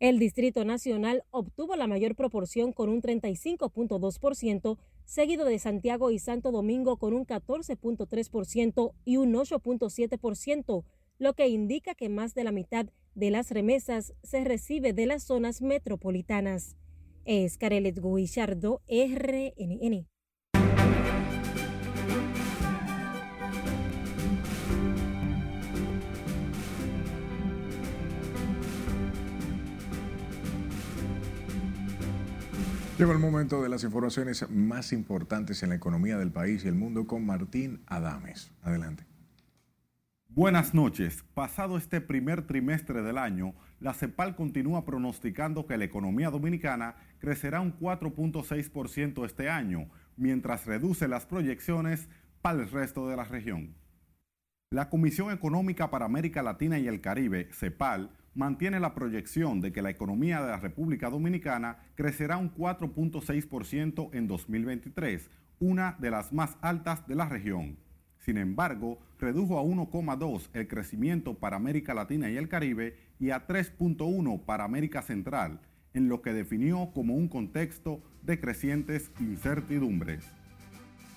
[0.00, 6.50] El Distrito Nacional obtuvo la mayor proporción con un 35.2%, seguido de Santiago y Santo
[6.50, 10.84] Domingo con un 14.3% y un 8.7%,
[11.18, 15.22] lo que indica que más de la mitad de las remesas se recibe de las
[15.22, 16.76] zonas metropolitanas.
[17.24, 20.06] Es Carelet Guillardo, RNN.
[32.96, 36.74] Llegó el momento de las informaciones más importantes en la economía del país y el
[36.74, 38.52] mundo con Martín Adames.
[38.62, 39.04] Adelante.
[40.28, 41.24] Buenas noches.
[41.34, 47.62] Pasado este primer trimestre del año, la CEPAL continúa pronosticando que la economía dominicana crecerá
[47.62, 52.10] un 4.6% este año, mientras reduce las proyecciones
[52.42, 53.74] para el resto de la región.
[54.70, 59.80] La Comisión Económica para América Latina y el Caribe, CEPAL, mantiene la proyección de que
[59.80, 66.58] la economía de la República Dominicana crecerá un 4.6% en 2023, una de las más
[66.60, 67.78] altas de la región.
[68.18, 73.46] Sin embargo, redujo a 1,2 el crecimiento para América Latina y el Caribe y a
[73.46, 75.60] 3.1 para América Central,
[75.94, 80.24] en lo que definió como un contexto de crecientes incertidumbres.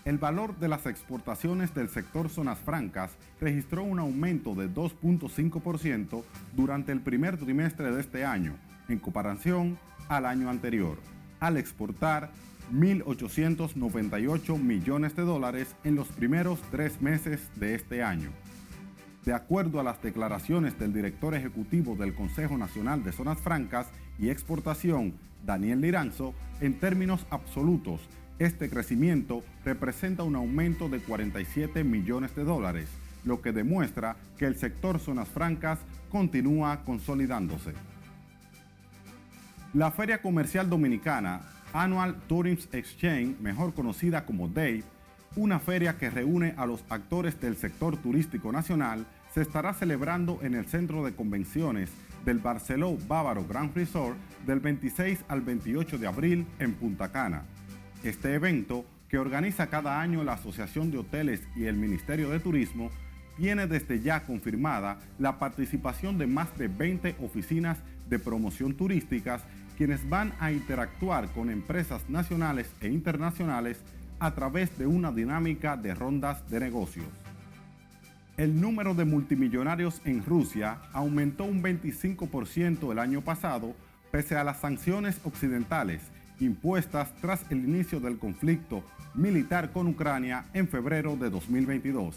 [0.06, 3.12] El valor de las exportaciones del sector zonas francas
[3.42, 6.24] registró un aumento de 2.5%
[6.56, 8.56] durante el primer trimestre de este año,
[8.88, 10.98] en comparación al año anterior,
[11.42, 12.32] al exportar
[12.72, 18.30] 1.898 millones de dólares en los primeros tres meses de este año.
[19.26, 23.88] De acuerdo a las declaraciones del director ejecutivo del Consejo Nacional de Zonas Francas
[24.20, 25.14] y Exportación,
[25.46, 28.02] Daniel Liranzo, en términos absolutos,
[28.40, 32.90] este crecimiento representa un aumento de 47 millones de dólares,
[33.26, 37.74] lo que demuestra que el sector zonas francas continúa consolidándose.
[39.74, 41.42] La Feria Comercial Dominicana,
[41.74, 44.84] Annual Tourism Exchange, mejor conocida como DAVE,
[45.36, 49.06] una feria que reúne a los actores del sector turístico nacional,
[49.38, 51.92] se estará celebrando en el Centro de Convenciones
[52.26, 57.44] del Barceló Bávaro Grand Resort del 26 al 28 de abril en Punta Cana.
[58.04, 62.90] Este evento, que organiza cada año la Asociación de Hoteles y el Ministerio de Turismo,
[63.38, 67.78] tiene desde ya confirmada la participación de más de 20 oficinas
[68.10, 69.44] de promoción turísticas
[69.78, 73.78] quienes van a interactuar con empresas nacionales e internacionales
[74.18, 77.27] a través de una dinámica de rondas de negocios.
[78.38, 83.76] El número de multimillonarios en Rusia aumentó un 25% el año pasado
[84.12, 86.04] pese a las sanciones occidentales
[86.40, 88.84] impuestas tras el inicio del conflicto
[89.16, 92.16] militar con Ucrania en febrero de 2022.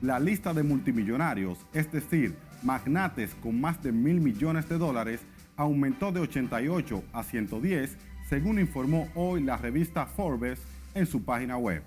[0.00, 5.20] La lista de multimillonarios, es decir, magnates con más de mil millones de dólares,
[5.58, 10.62] aumentó de 88 a 110, según informó hoy la revista Forbes
[10.94, 11.82] en su página web.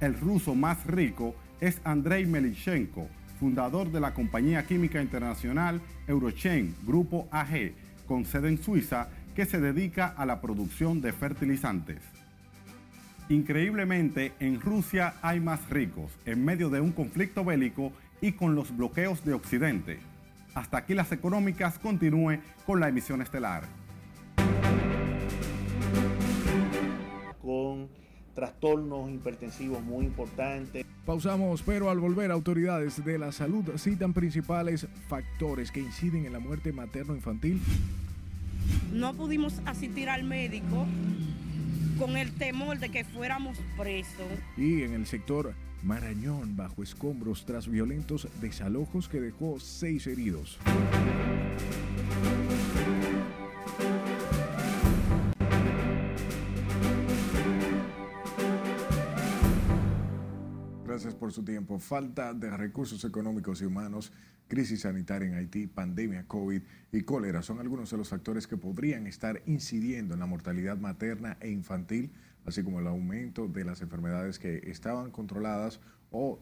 [0.00, 7.28] El ruso más rico es Andrei Melichenko, fundador de la compañía química internacional Eurochain Grupo
[7.30, 7.72] AG,
[8.06, 11.98] con sede en Suiza, que se dedica a la producción de fertilizantes.
[13.28, 18.74] Increíblemente, en Rusia hay más ricos, en medio de un conflicto bélico y con los
[18.76, 19.98] bloqueos de Occidente.
[20.54, 23.64] Hasta aquí las económicas continúe con la emisión estelar.
[28.38, 30.86] Trastornos hipertensivos muy importantes.
[31.04, 36.38] Pausamos, pero al volver autoridades de la salud citan principales factores que inciden en la
[36.38, 37.60] muerte materno-infantil.
[38.92, 40.86] No pudimos asistir al médico
[41.98, 44.28] con el temor de que fuéramos presos.
[44.56, 50.60] Y en el sector Marañón bajo escombros tras violentos desalojos que dejó seis heridos.
[61.18, 61.78] Por su tiempo.
[61.78, 64.12] Falta de recursos económicos y humanos,
[64.48, 69.06] crisis sanitaria en Haití, pandemia COVID y cólera son algunos de los factores que podrían
[69.06, 72.12] estar incidiendo en la mortalidad materna e infantil,
[72.46, 76.40] así como el aumento de las enfermedades que estaban controladas o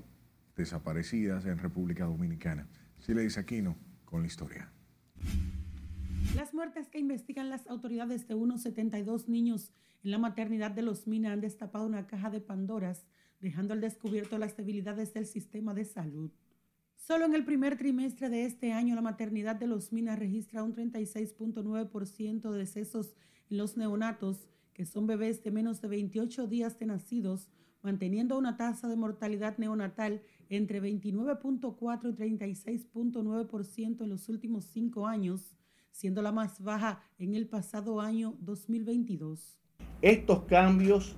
[0.56, 2.66] desaparecidas en República Dominicana.
[3.06, 4.70] dice Aquino con la historia.
[6.34, 9.72] Las muertes que investigan las autoridades de unos 72 niños
[10.04, 13.06] en la maternidad de los Mina han destapado una caja de Pandoras
[13.46, 16.32] dejando al descubierto las debilidades del sistema de salud.
[16.96, 20.74] Solo en el primer trimestre de este año, la maternidad de los Minas registra un
[20.74, 23.14] 36.9% de decesos
[23.48, 27.48] en los neonatos, que son bebés de menos de 28 días de nacidos,
[27.82, 35.56] manteniendo una tasa de mortalidad neonatal entre 29.4 y 36.9% en los últimos cinco años,
[35.92, 39.56] siendo la más baja en el pasado año 2022.
[40.02, 41.14] Estos cambios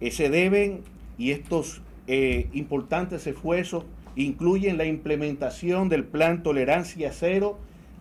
[0.00, 0.82] eh, se deben
[1.18, 3.84] y estos eh, importantes esfuerzos
[4.16, 7.58] incluyen la implementación del plan Tolerancia Cero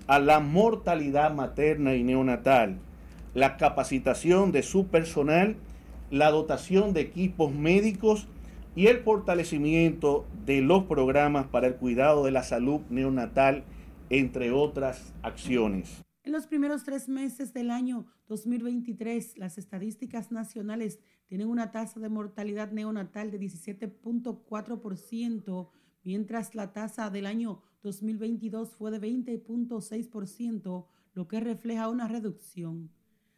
[0.08, 2.78] a la mortalidad materna y neonatal,
[3.34, 5.56] la capacitación de su personal,
[6.12, 8.28] la dotación de equipos médicos
[8.76, 13.64] y el fortalecimiento de los programas para el cuidado de la salud neonatal,
[14.10, 16.04] entre otras acciones.
[16.24, 22.10] En los primeros tres meses del año 2023, las estadísticas nacionales tienen una tasa de
[22.10, 25.70] mortalidad neonatal de 17.4%,
[26.04, 32.92] mientras la tasa del año 2022 fue de 20.6%, lo que refleja una reducción.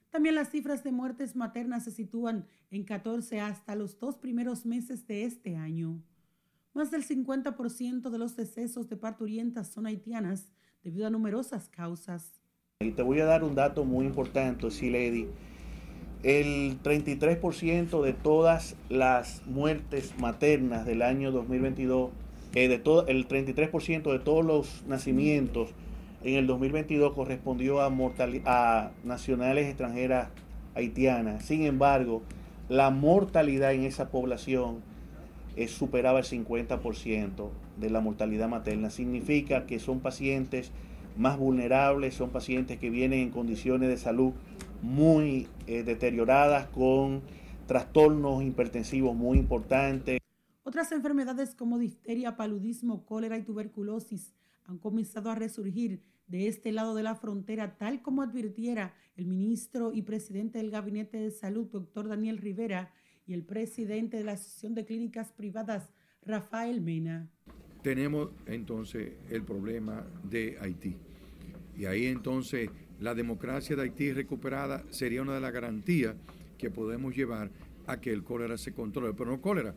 [0.10, 5.06] También las cifras de muertes maternas se sitúan en 14 hasta los dos primeros meses
[5.08, 6.02] de este año.
[6.74, 10.52] Más del 50% de los decesos de parturientas son haitianas
[10.83, 12.42] debido a numerosas causas.
[12.79, 15.27] Y te voy a dar un dato muy importante, Siledi.
[16.26, 22.10] El 33% de todas las muertes maternas del año 2022,
[22.56, 25.76] eh, el 33% de todos los nacimientos
[26.23, 30.30] en el 2022 correspondió a, nacionales extranjeras
[30.73, 31.46] haitianas.
[31.46, 32.23] Sin embargo,
[32.69, 34.78] la mortalidad en esa población
[35.56, 38.90] es, superaba el 50% de la mortalidad materna.
[38.90, 40.71] Significa que son pacientes
[41.17, 44.34] más vulnerables, son pacientes que vienen en condiciones de salud
[44.82, 47.21] muy eh, deterioradas con
[47.67, 50.19] trastornos hipertensivos muy importantes.
[50.63, 54.34] Otras enfermedades como difteria, paludismo, cólera y tuberculosis
[54.65, 59.94] han comenzado a resurgir de este lado de la frontera, tal como advirtiera el ministro
[59.94, 62.92] y presidente del Gabinete de Salud, doctor Daniel Rivera,
[63.28, 65.90] y el presidente de la Asociación de Clínicas Privadas,
[66.23, 67.30] Rafael Mena.
[67.82, 70.96] Tenemos entonces el problema de Haití.
[71.78, 72.69] Y ahí entonces
[73.00, 76.15] la democracia de Haití recuperada sería una de las garantías
[76.58, 77.50] que podemos llevar
[77.87, 79.13] a que el cólera se controle.
[79.17, 79.75] Pero no cólera,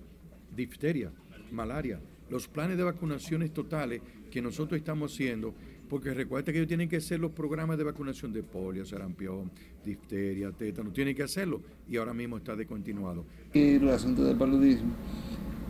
[0.55, 1.11] difteria,
[1.51, 2.01] malaria,
[2.31, 4.01] los planes de vacunaciones totales
[4.31, 5.55] que nosotros estamos haciendo,
[5.89, 9.51] porque recuerda que ellos tienen que hacer los programas de vacunación de polio, sarampión,
[9.85, 13.25] difteria, tétano, tienen que hacerlo y ahora mismo está descontinuado.
[13.55, 14.93] El asunto del paludismo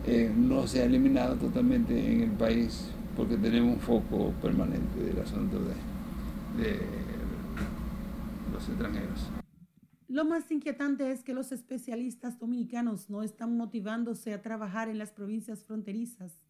[0.05, 5.19] eh, no se ha eliminado totalmente en el país porque tenemos un foco permanente del
[5.19, 6.79] asunto de
[8.59, 9.31] los extranjeros.
[10.07, 15.11] Lo más inquietante es que los especialistas dominicanos no están motivándose a trabajar en las
[15.11, 16.41] provincias fronterizas,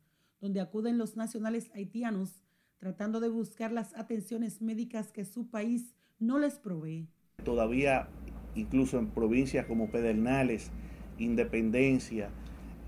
[0.41, 2.41] donde acuden los nacionales haitianos
[2.79, 7.09] tratando de buscar las atenciones médicas que su país no les provee.
[7.43, 8.07] Todavía,
[8.55, 10.71] incluso en provincias como Pedernales,
[11.17, 12.29] Independencia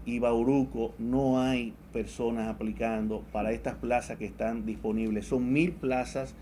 [0.05, 5.28] y Bauruco, no hay personas aplicando para estas plazas que están disponibles.
[5.28, 6.34] Son mil plazas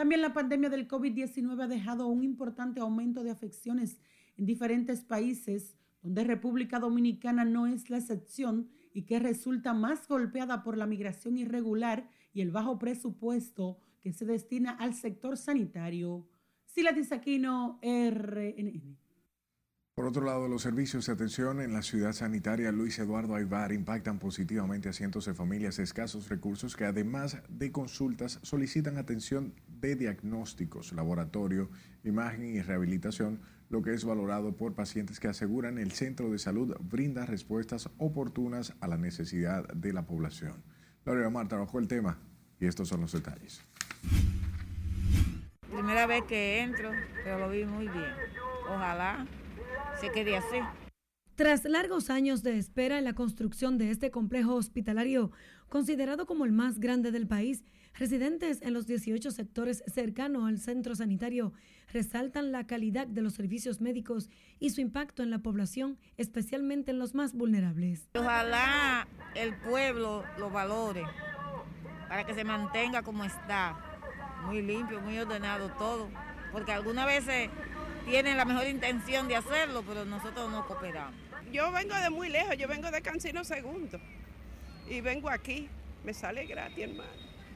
[0.00, 4.00] también la pandemia del COVID-19 ha dejado un importante aumento de afecciones
[4.38, 10.62] en diferentes países, donde República Dominicana no es la excepción y que resulta más golpeada
[10.62, 16.26] por la migración irregular y el bajo presupuesto que se destina al sector sanitario.
[16.64, 18.99] Sila Tisaquino, RNN.
[20.00, 24.18] Por otro lado, los servicios de atención en la ciudad sanitaria Luis Eduardo Aybar impactan
[24.18, 29.96] positivamente a cientos de familias de escasos recursos que además de consultas solicitan atención de
[29.96, 31.68] diagnósticos, laboratorio,
[32.02, 36.74] imagen y rehabilitación, lo que es valorado por pacientes que aseguran el centro de salud
[36.80, 40.64] brinda respuestas oportunas a la necesidad de la población.
[41.04, 42.16] Laura Mar trabajó el tema
[42.58, 43.60] y estos son los detalles.
[45.70, 46.90] Primera vez que entro,
[47.22, 48.14] pero lo vi muy bien.
[48.66, 49.26] Ojalá
[50.00, 50.56] se quede así.
[51.34, 55.30] Tras largos años de espera en la construcción de este complejo hospitalario,
[55.68, 60.94] considerado como el más grande del país, residentes en los 18 sectores cercanos al centro
[60.94, 61.52] sanitario
[61.92, 64.28] resaltan la calidad de los servicios médicos
[64.58, 68.08] y su impacto en la población, especialmente en los más vulnerables.
[68.14, 71.04] Ojalá el pueblo lo valore
[72.08, 73.78] para que se mantenga como está,
[74.44, 76.08] muy limpio, muy ordenado todo,
[76.52, 77.50] porque algunas veces
[78.04, 81.14] tienen la mejor intención de hacerlo, pero nosotros no cooperamos.
[81.52, 83.98] Yo vengo de muy lejos, yo vengo de Cancino Segundo
[84.88, 85.68] y vengo aquí,
[86.04, 87.10] me sale gratis, hermano.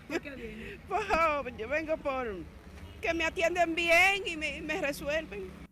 [0.08, 2.26] ¿Por qué pues, yo vengo por
[3.00, 5.63] que me atienden bien y me, me resuelven.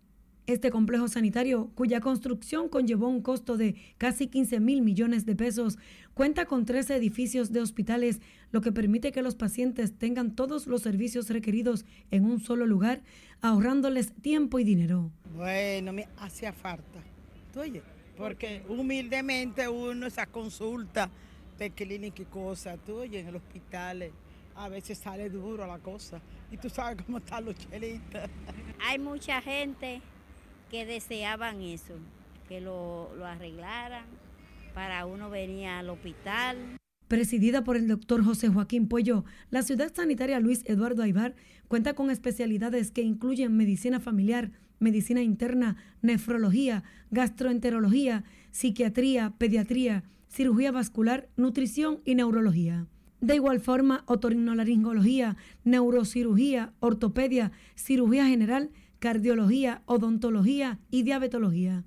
[0.49, 5.79] Este complejo sanitario, cuya construcción conllevó un costo de casi 15 mil millones de pesos,
[6.15, 8.21] cuenta con 13 edificios de hospitales,
[8.51, 13.03] lo que permite que los pacientes tengan todos los servicios requeridos en un solo lugar,
[13.41, 15.13] ahorrándoles tiempo y dinero.
[15.37, 17.01] Bueno, me hacía falta.
[17.57, 17.81] Oye,
[18.17, 21.09] porque humildemente uno esa consulta
[21.57, 24.11] de clínica y cosas, tú oye, en el hospital
[24.57, 26.21] a veces sale duro la cosa.
[26.51, 28.23] Y tú sabes cómo están los chelitos.
[28.81, 30.03] Hay mucha gente
[30.73, 31.95] que deseaban eso,
[32.49, 34.07] que lo, lo arreglaran
[34.75, 36.57] para uno venir al hospital.
[37.09, 41.35] Presidida por el doctor José Joaquín Pollo, la ciudad sanitaria Luis Eduardo Aibar
[41.69, 51.29] cuenta con especialidades que incluyen medicina familiar, medicina interna, nefrología, gastroenterología, psiquiatría, pediatría, cirugía vascular,
[51.37, 52.87] nutrición y neurología.
[53.21, 58.71] De igual forma, otorrinolaringología, neurocirugía, ortopedia, cirugía general,
[59.03, 61.85] cardiología, odontología y diabetología.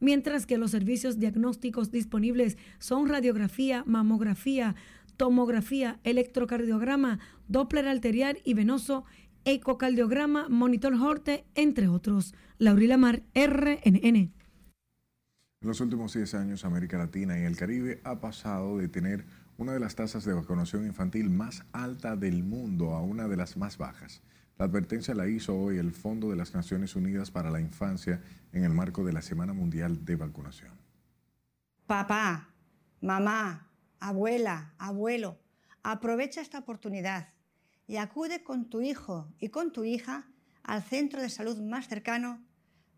[0.00, 4.76] Mientras que los servicios diagnósticos disponibles son radiografía, mamografía,
[5.16, 9.06] tomografía, electrocardiograma, Doppler arterial y venoso,
[9.46, 12.34] ecocardiograma, monitor Horte, entre otros.
[12.58, 14.16] Laurila Mar, RNN.
[14.16, 14.32] En
[15.62, 19.24] los últimos 10 años, América Latina y el Caribe ha pasado de tener
[19.56, 23.56] una de las tasas de vacunación infantil más alta del mundo a una de las
[23.56, 24.20] más bajas.
[24.58, 28.20] La advertencia la hizo hoy el Fondo de las Naciones Unidas para la Infancia
[28.52, 30.72] en el marco de la Semana Mundial de Vacunación.
[31.86, 32.50] Papá,
[33.00, 35.38] mamá, abuela, abuelo,
[35.84, 37.28] aprovecha esta oportunidad
[37.86, 40.26] y acude con tu hijo y con tu hija
[40.64, 42.44] al centro de salud más cercano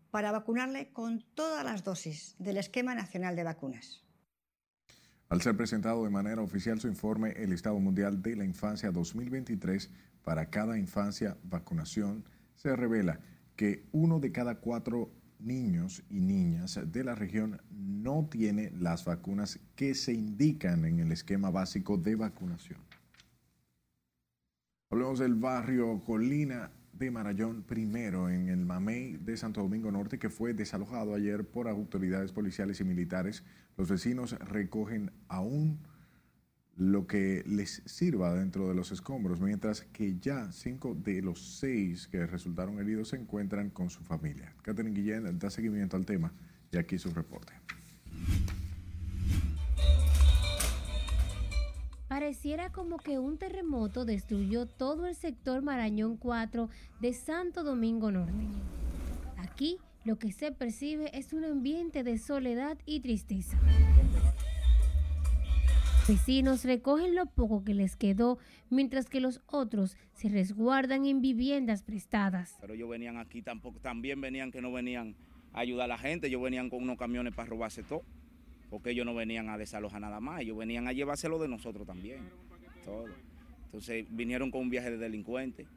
[0.09, 4.03] para vacunarle con todas las dosis del Esquema Nacional de Vacunas.
[5.29, 9.89] Al ser presentado de manera oficial su informe El Estado Mundial de la Infancia 2023
[10.23, 13.19] para cada infancia vacunación, se revela
[13.55, 19.59] que uno de cada cuatro niños y niñas de la región no tiene las vacunas
[19.75, 22.79] que se indican en el esquema básico de vacunación.
[24.91, 30.29] Hablemos del barrio Colina de Marayón primero en el Mamey de Santo Domingo Norte que
[30.29, 33.43] fue desalojado ayer por autoridades policiales y militares.
[33.77, 35.79] Los vecinos recogen aún
[36.81, 42.07] lo que les sirva dentro de los escombros, mientras que ya cinco de los seis
[42.07, 44.55] que resultaron heridos se encuentran con su familia.
[44.63, 46.33] Catherine Guillén da seguimiento al tema
[46.71, 47.53] y aquí su reporte.
[52.07, 56.67] Pareciera como que un terremoto destruyó todo el sector Marañón 4
[56.99, 58.47] de Santo Domingo Norte.
[59.37, 63.59] Aquí lo que se percibe es un ambiente de soledad y tristeza.
[66.07, 68.39] Vecinos recogen lo poco que les quedó,
[68.69, 72.57] mientras que los otros se resguardan en viviendas prestadas.
[72.59, 75.15] Pero ellos venían aquí tampoco, también venían que no venían
[75.53, 78.01] a ayudar a la gente, ellos venían con unos camiones para robarse todo,
[78.71, 82.19] porque ellos no venían a desalojar nada más, ellos venían a llevárselo de nosotros también,
[82.83, 83.05] todo.
[83.65, 85.67] Entonces vinieron con un viaje de delincuentes.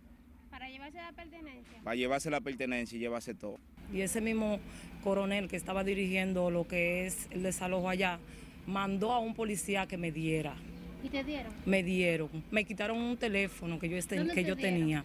[0.50, 1.80] Para llevarse la pertenencia.
[1.84, 3.58] Para llevarse la pertenencia y llevarse todo.
[3.92, 4.58] Y ese mismo
[5.02, 8.18] coronel que estaba dirigiendo lo que es el desalojo allá,
[8.66, 10.54] mandó a un policía que me diera.
[11.02, 11.52] ¿Y te dieron?
[11.66, 12.30] Me dieron.
[12.50, 14.78] Me quitaron un teléfono que yo, este, ¿Dónde que te yo dieron?
[14.80, 15.04] tenía.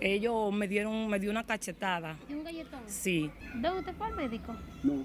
[0.00, 2.16] Ellos me dieron, me dio una cachetada.
[2.28, 2.80] ¿Y un galletón?
[2.86, 3.30] Sí.
[3.54, 4.54] ¿Dónde usted fue al médico?
[4.82, 5.04] No.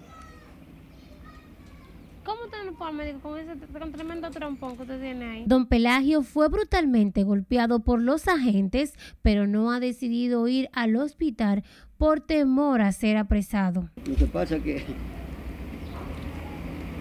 [2.23, 5.43] ¿Cómo usted no fue al médico con ese con tremendo trompón que usted tiene ahí?
[5.47, 8.93] Don Pelagio fue brutalmente golpeado por los agentes,
[9.23, 11.63] pero no ha decidido ir al hospital
[11.97, 13.89] por temor a ser apresado.
[14.07, 14.83] Lo que pasa es que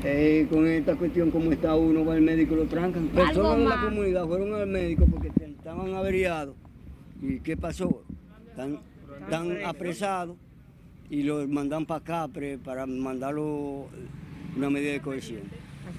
[0.04, 3.08] eh, con esta cuestión como está uno va al médico y lo trancan.
[3.08, 6.54] Personas de la comunidad fueron al médico porque estaban averiados.
[7.22, 8.02] ¿Y qué pasó?
[8.48, 8.80] Están,
[9.22, 10.36] están apresados
[11.10, 12.30] y los mandan para acá
[12.64, 13.88] para mandarlo
[14.56, 15.42] una medida de cohesión.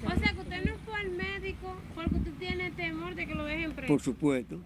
[0.04, 3.44] O sea que usted no fue al médico porque usted tiene temor de que lo
[3.44, 3.92] dejen preso.
[3.92, 4.58] Por supuesto.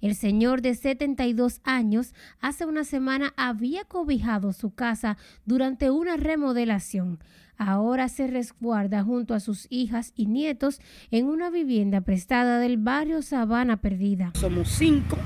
[0.00, 7.18] El señor de 72 años hace una semana había cobijado su casa durante una remodelación.
[7.58, 10.80] Ahora se resguarda junto a sus hijas y nietos
[11.10, 14.30] en una vivienda prestada del barrio Sabana Perdida.
[14.34, 15.18] Somos cinco,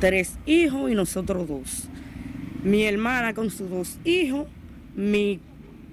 [0.00, 1.88] tres hijos y nosotros dos.
[2.64, 4.46] Mi hermana con sus dos hijos,
[4.96, 5.40] mi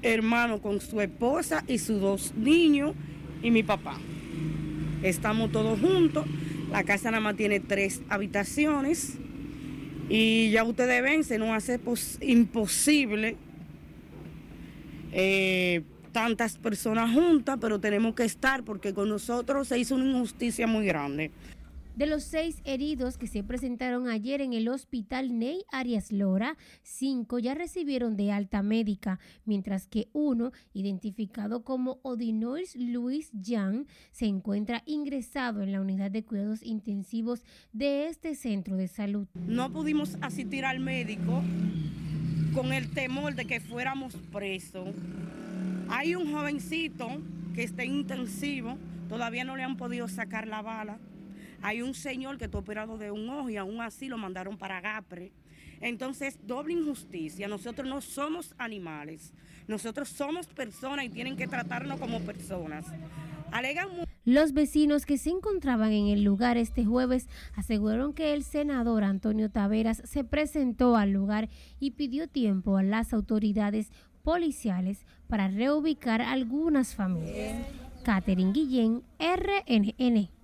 [0.01, 2.93] hermano con su esposa y sus dos niños
[3.43, 3.97] y mi papá.
[5.03, 6.25] Estamos todos juntos.
[6.71, 9.17] La casa nada más tiene tres habitaciones
[10.09, 13.38] y ya ustedes ven, se nos hace pos- imposible
[15.11, 20.67] eh, tantas personas juntas, pero tenemos que estar porque con nosotros se hizo una injusticia
[20.67, 21.31] muy grande.
[21.97, 27.39] De los seis heridos que se presentaron ayer en el hospital Ney Arias Lora, cinco
[27.39, 34.83] ya recibieron de alta médica, mientras que uno, identificado como Odinois Luis Jan, se encuentra
[34.85, 37.43] ingresado en la unidad de cuidados intensivos
[37.73, 39.27] de este centro de salud.
[39.47, 41.41] No pudimos asistir al médico
[42.57, 44.89] con el temor de que fuéramos presos.
[45.89, 47.07] Hay un jovencito
[47.53, 50.97] que está en intensivo, todavía no le han podido sacar la bala.
[51.61, 54.81] Hay un señor que está operado de un ojo y aún así lo mandaron para
[54.81, 55.31] Gapre.
[55.81, 57.47] Entonces, doble injusticia.
[57.47, 59.33] Nosotros no somos animales.
[59.67, 62.87] Nosotros somos personas y tienen que tratarnos como personas.
[64.25, 69.49] Los vecinos que se encontraban en el lugar este jueves aseguraron que el senador Antonio
[69.49, 73.89] Taveras se presentó al lugar y pidió tiempo a las autoridades
[74.23, 77.65] policiales para reubicar algunas familias.
[78.03, 80.36] Catherine Guillén, RNN.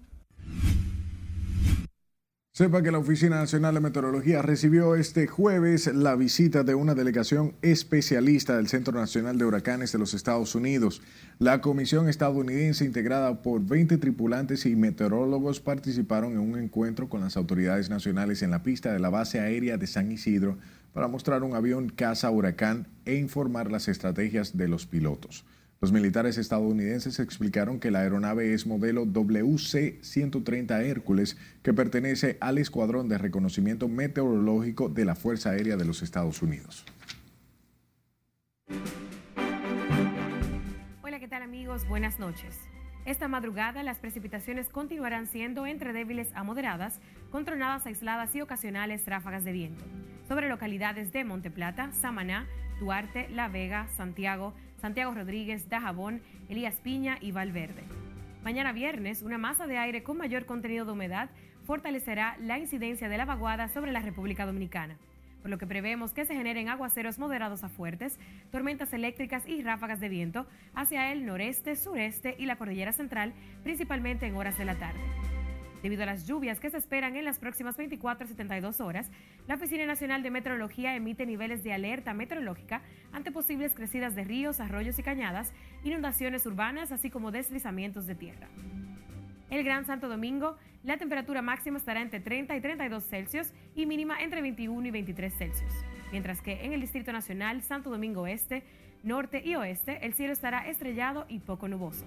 [2.56, 7.56] Sepa que la Oficina Nacional de Meteorología recibió este jueves la visita de una delegación
[7.64, 11.02] especialista del Centro Nacional de Huracanes de los Estados Unidos.
[11.40, 17.38] La comisión estadounidense, integrada por 20 tripulantes y meteorólogos, participaron en un encuentro con las
[17.38, 20.60] autoridades nacionales en la pista de la base aérea de San Isidro
[20.94, 25.44] para mostrar un avión caza huracán e informar las estrategias de los pilotos.
[25.84, 33.10] Los militares estadounidenses explicaron que la aeronave es modelo WC-130 Hércules, que pertenece al Escuadrón
[33.10, 36.86] de Reconocimiento Meteorológico de la Fuerza Aérea de los Estados Unidos.
[41.02, 41.86] Hola, ¿qué tal amigos?
[41.90, 42.58] Buenas noches.
[43.04, 49.06] Esta madrugada las precipitaciones continuarán siendo entre débiles a moderadas, con tronadas aisladas y ocasionales
[49.06, 49.84] ráfagas de viento.
[50.30, 52.48] Sobre localidades de Monteplata, Samaná,
[52.80, 54.54] Duarte, La Vega, Santiago,
[54.84, 57.84] Santiago Rodríguez, Dajabón, Elías Piña y Valverde.
[58.44, 61.30] Mañana viernes, una masa de aire con mayor contenido de humedad
[61.66, 64.98] fortalecerá la incidencia de la vaguada sobre la República Dominicana.
[65.42, 68.18] por lo que prevemos que se generen aguaceros moderados a fuertes,
[68.50, 74.26] tormentas eléctricas y ráfagas de viento hacia el noreste, sureste y la cordillera central, principalmente
[74.26, 75.02] en horas de la tarde.
[75.84, 79.12] Debido a las lluvias que se esperan en las próximas 24 a 72 horas,
[79.50, 82.82] la Oficina Nacional de Meteorología emite niveles de alerta meteorológica
[83.12, 85.52] ante posibles crecidas de ríos, arroyos y cañadas,
[85.84, 88.48] inundaciones urbanas, así como deslizamientos de tierra.
[89.50, 90.56] El Gran Santo Domingo,
[90.86, 95.38] la temperatura máxima estará entre 30 y 32 Celsius y mínima entre 21 y 23
[95.38, 95.74] Celsius.
[96.14, 98.64] Mientras que en el Distrito Nacional, Santo Domingo Este,
[99.04, 102.06] Norte y Oeste, el cielo estará estrellado y poco nuboso.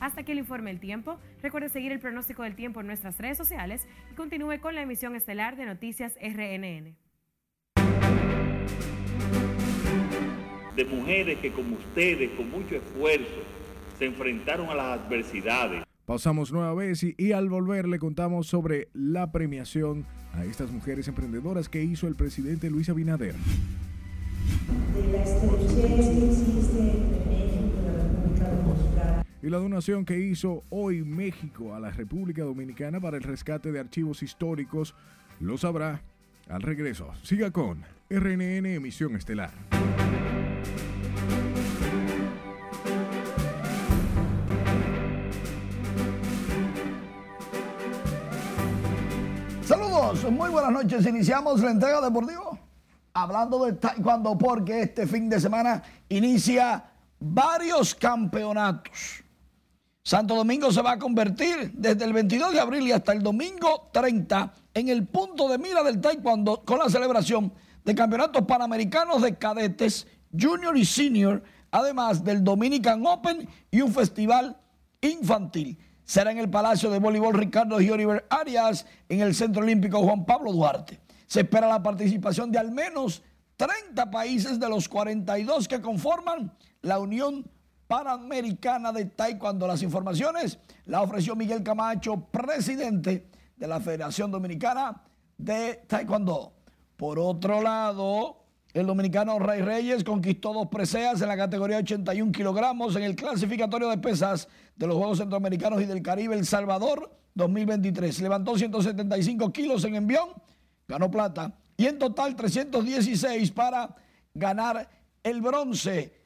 [0.00, 1.18] Hasta aquí el informe del tiempo.
[1.42, 5.14] Recuerde seguir el pronóstico del tiempo en nuestras redes sociales y continúe con la emisión
[5.14, 6.96] estelar de Noticias RNN.
[10.74, 13.42] De mujeres que como ustedes, con mucho esfuerzo,
[13.98, 15.84] se enfrentaron a las adversidades.
[16.06, 21.06] Pasamos nueva vez y, y, al volver le contamos sobre la premiación a estas mujeres
[21.06, 23.34] emprendedoras que hizo el presidente Luis Abinader.
[24.94, 25.86] De las que
[26.26, 29.29] existe en México, la República Dominicana.
[29.42, 33.80] Y la donación que hizo hoy México a la República Dominicana para el rescate de
[33.80, 34.94] archivos históricos
[35.40, 36.02] lo sabrá
[36.48, 37.08] al regreso.
[37.22, 39.50] Siga con RNN Emisión Estelar.
[49.64, 51.06] Saludos, muy buenas noches.
[51.06, 52.58] Iniciamos la entrega deportiva
[53.14, 56.84] hablando de taekwondo porque este fin de semana inicia
[57.18, 59.24] varios campeonatos.
[60.02, 63.90] Santo Domingo se va a convertir desde el 22 de abril y hasta el domingo
[63.92, 67.52] 30 en el punto de mira del taekwondo con la celebración
[67.84, 74.56] de campeonatos panamericanos de cadetes, junior y senior, además del Dominican Open y un festival
[75.02, 75.78] infantil.
[76.02, 80.52] Será en el Palacio de Voleibol Ricardo Gioriver Arias, en el Centro Olímpico Juan Pablo
[80.52, 80.98] Duarte.
[81.26, 83.22] Se espera la participación de al menos
[83.56, 87.44] 30 países de los 42 que conforman la Unión
[87.90, 89.66] Panamericana de Taekwondo.
[89.66, 93.26] Las informaciones la ofreció Miguel Camacho, presidente
[93.56, 95.02] de la Federación Dominicana
[95.36, 96.52] de Taekwondo.
[96.96, 102.94] Por otro lado, el dominicano Rey Reyes conquistó dos preseas en la categoría 81 kilogramos
[102.94, 108.20] en el clasificatorio de pesas de los Juegos Centroamericanos y del Caribe El Salvador 2023.
[108.20, 110.28] Levantó 175 kilos en envión,
[110.86, 113.96] ganó plata y en total 316 para
[114.32, 114.88] ganar
[115.24, 116.19] el bronce.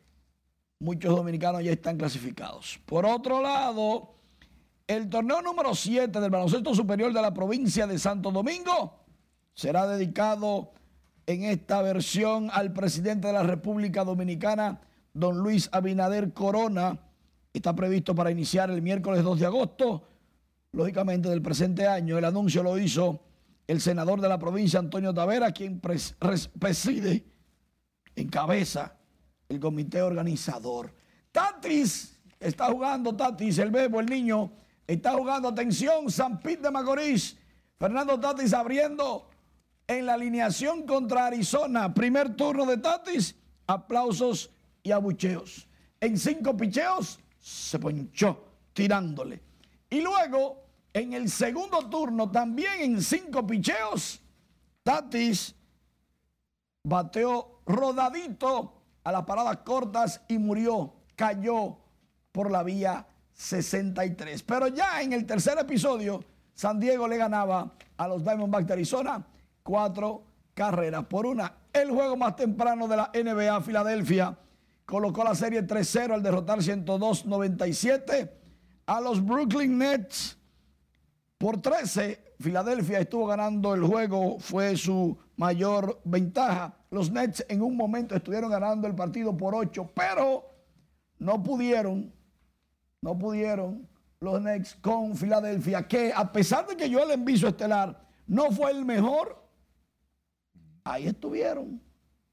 [0.85, 2.79] Muchos dominicanos ya están clasificados.
[2.85, 4.17] Por otro lado,
[4.87, 9.03] el torneo número 7 del baloncesto superior de la provincia de Santo Domingo
[9.55, 10.73] será dedicado
[11.25, 14.83] en esta versión al presidente de la República Dominicana,
[15.15, 17.01] don Luis Abinader Corona.
[17.55, 20.07] Está previsto para iniciar el miércoles 2 de agosto,
[20.73, 22.19] lógicamente del presente año.
[22.19, 23.21] El anuncio lo hizo
[23.67, 26.15] el senador de la provincia, Antonio Tavera, quien pres
[26.59, 27.25] preside,
[28.17, 28.99] encabeza
[29.49, 30.93] el comité organizador.
[31.33, 34.53] Tatis, está jugando Tatis, el bebo, el niño,
[34.87, 37.37] está jugando, atención, San Pete de Macorís.
[37.79, 39.29] Fernando Tatis abriendo
[39.87, 41.93] en la alineación contra Arizona.
[41.93, 43.35] Primer turno de Tatis,
[43.67, 44.51] aplausos
[44.83, 45.67] y abucheos.
[46.01, 49.43] En cinco picheos se ponchó tirándole.
[49.91, 54.21] Y luego, en el segundo turno, también en cinco picheos,
[54.83, 55.55] Tatis
[56.83, 58.74] bateó rodadito
[59.05, 61.77] a las paradas cortas y murió, cayó
[62.33, 64.43] por la vía 63.
[64.43, 66.25] Pero ya en el tercer episodio,
[66.55, 69.25] San Diego le ganaba a los Diamondbacks de Arizona
[69.63, 70.25] cuatro
[70.55, 71.53] carreras por una.
[71.73, 74.39] El juego más temprano de la NBA, Filadelfia,
[74.87, 78.31] colocó la serie 3-0 al derrotar 102-97
[78.87, 80.37] a los Brooklyn Nets
[81.39, 82.35] por 13.
[82.39, 86.75] Filadelfia estuvo ganando el juego, fue su mayor ventaja.
[86.95, 90.49] Los Nets en un momento estuvieron ganando el partido por 8, pero
[91.19, 92.15] no pudieron,
[93.01, 93.89] no pudieron
[94.21, 98.85] los Nets con Filadelfia, que a pesar de que Joel Embiid estelar no fue el
[98.85, 99.45] mejor,
[100.85, 101.83] ahí estuvieron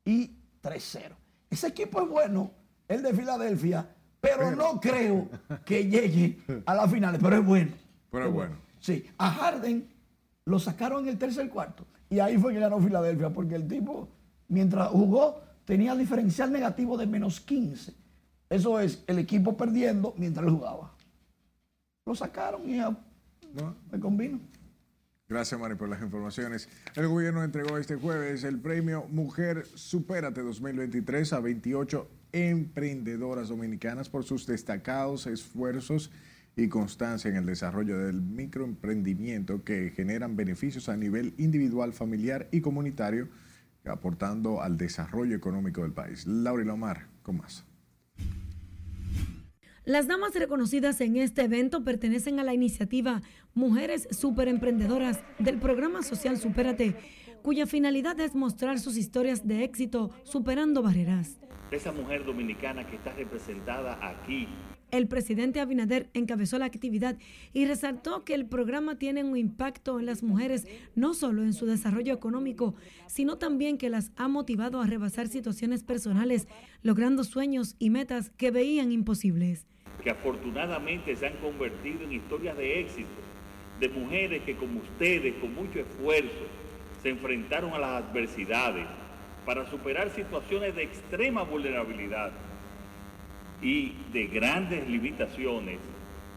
[0.05, 0.28] y
[0.62, 1.16] 3-0.
[1.49, 2.51] Ese equipo es bueno,
[2.88, 3.89] el de Filadelfia,
[4.20, 5.28] pero, pero, no creo
[5.66, 6.38] que llegue
[6.68, 7.72] a las finales, pero es bueno.
[8.12, 8.57] Pero es bueno.
[8.80, 9.91] Sí, a Harden
[10.45, 14.07] lo sacaron en el tercer cuarto y ahí fue que ganó Filadelfia, porque el tipo,
[14.52, 17.93] mientras jugó, tenía diferencial negativo de menos 15.
[18.49, 20.93] Eso es el equipo perdiendo mientras él jugaba.
[22.06, 22.89] Lo sacaron y ya
[23.54, 23.76] ¿No?
[23.91, 24.39] me convino.
[25.30, 26.68] Gracias, Mari, por las informaciones.
[26.95, 34.26] El gobierno entregó este jueves el premio Mujer Supérate 2023 a 28 emprendedoras dominicanas por
[34.26, 36.12] sus destacados esfuerzos
[36.58, 42.60] y constancia en el desarrollo del microemprendimiento que generan beneficios a nivel individual, familiar y
[42.60, 43.30] comunitario
[43.86, 46.26] aportando al desarrollo económico del país.
[46.28, 47.66] Laura Lomar, con más.
[49.84, 53.22] Las damas reconocidas en este evento pertenecen a la iniciativa
[53.56, 56.96] Mujeres Superemprendedoras del programa social Supérate,
[57.42, 61.40] cuya finalidad es mostrar sus historias de éxito superando barreras.
[61.72, 64.48] Esa mujer dominicana que está representada aquí
[64.92, 67.18] el presidente Abinader encabezó la actividad
[67.54, 71.66] y resaltó que el programa tiene un impacto en las mujeres no solo en su
[71.66, 72.76] desarrollo económico,
[73.08, 76.48] sino también que las ha motivado a rebasar situaciones personales,
[76.84, 79.66] logrando sueños y metas que veían imposibles.
[80.04, 83.10] Que afortunadamente se han convertido en historias de éxito,
[83.80, 86.46] de mujeres que como ustedes, con mucho esfuerzo,
[87.02, 88.86] se enfrentaron a las adversidades
[89.46, 92.32] para superar situaciones de extrema vulnerabilidad
[93.62, 95.80] y de grandes limitaciones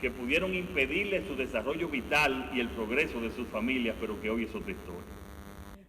[0.01, 4.45] que pudieron impedirle su desarrollo vital y el progreso de sus familias, pero que hoy
[4.45, 5.03] es otra historia.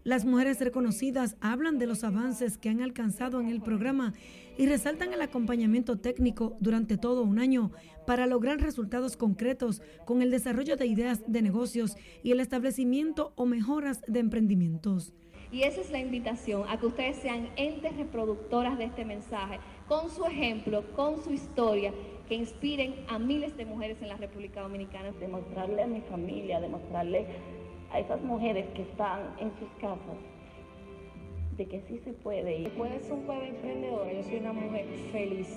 [0.05, 4.13] Las mujeres reconocidas hablan de los avances que han alcanzado en el programa
[4.55, 7.71] y resaltan el acompañamiento técnico durante todo un año
[8.05, 13.47] para lograr resultados concretos con el desarrollo de ideas de negocios y el establecimiento o
[13.47, 15.11] mejoras de emprendimientos.
[15.51, 20.09] Y esa es la invitación a que ustedes sean entes reproductoras de este mensaje con
[20.09, 21.93] su ejemplo, con su historia,
[22.27, 25.11] que inspiren a miles de mujeres en la República Dominicana.
[25.19, 27.25] Demostrarle a mi familia, demostrarle
[27.91, 30.17] a esas mujeres que están en sus casas
[31.57, 32.61] de que sí se puede.
[32.63, 35.47] Después de ser un pueblo emprendedora, yo soy una mujer feliz,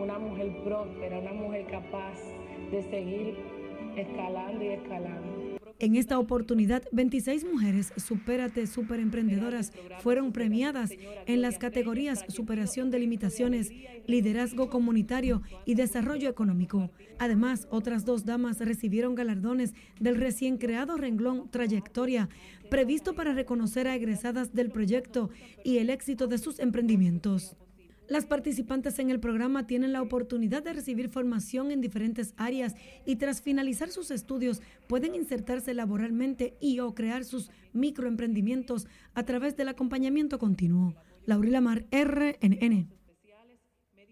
[0.00, 2.18] una mujer próspera, una mujer capaz
[2.70, 3.36] de seguir
[3.96, 5.45] escalando y escalando.
[5.78, 10.90] En esta oportunidad, 26 mujeres Supérate Superemprendedoras fueron premiadas
[11.26, 13.70] en las categorías Superación de Limitaciones,
[14.06, 16.90] Liderazgo Comunitario y Desarrollo Económico.
[17.18, 22.30] Además, otras dos damas recibieron galardones del recién creado renglón Trayectoria,
[22.70, 25.28] previsto para reconocer a egresadas del proyecto
[25.62, 27.54] y el éxito de sus emprendimientos.
[28.08, 33.16] Las participantes en el programa tienen la oportunidad de recibir formación en diferentes áreas y
[33.16, 39.68] tras finalizar sus estudios pueden insertarse laboralmente y o crear sus microemprendimientos a través del
[39.68, 40.94] acompañamiento continuo.
[41.24, 42.88] Laurila Mar, RNN.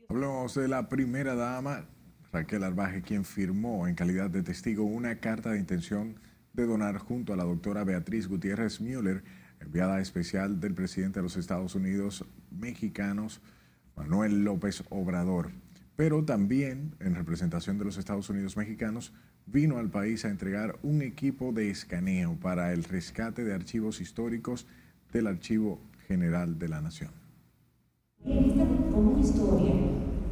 [0.08, 1.86] Hablamos de la primera dama,
[2.32, 6.18] Raquel Arbaje, quien firmó en calidad de testigo una carta de intención
[6.52, 9.22] de donar junto a la doctora Beatriz Gutiérrez Müller,
[9.60, 13.40] enviada especial del presidente de los Estados Unidos mexicanos,
[13.96, 15.50] Manuel López Obrador,
[15.96, 19.12] pero también en representación de los Estados Unidos mexicanos,
[19.46, 24.66] vino al país a entregar un equipo de escaneo para el rescate de archivos históricos
[25.12, 27.10] del Archivo General de la Nación.
[28.24, 29.74] Esta como historia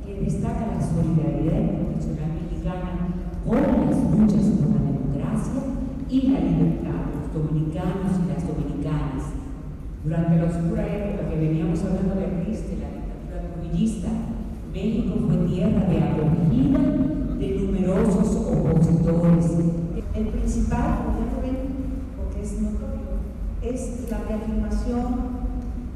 [0.04, 3.08] que destaca la solidaridad internacional mexicana
[3.46, 5.62] con las luchas por la democracia
[6.08, 9.24] y la libertad de los dominicanos y las dominicanas.
[10.04, 12.41] Durante la oscura época que veníamos hablando de
[13.72, 16.78] México fue tierra de acogida
[17.38, 19.50] de numerosos opositores.
[20.14, 20.98] El principal,
[22.16, 22.52] porque es
[23.62, 25.04] es la reafirmación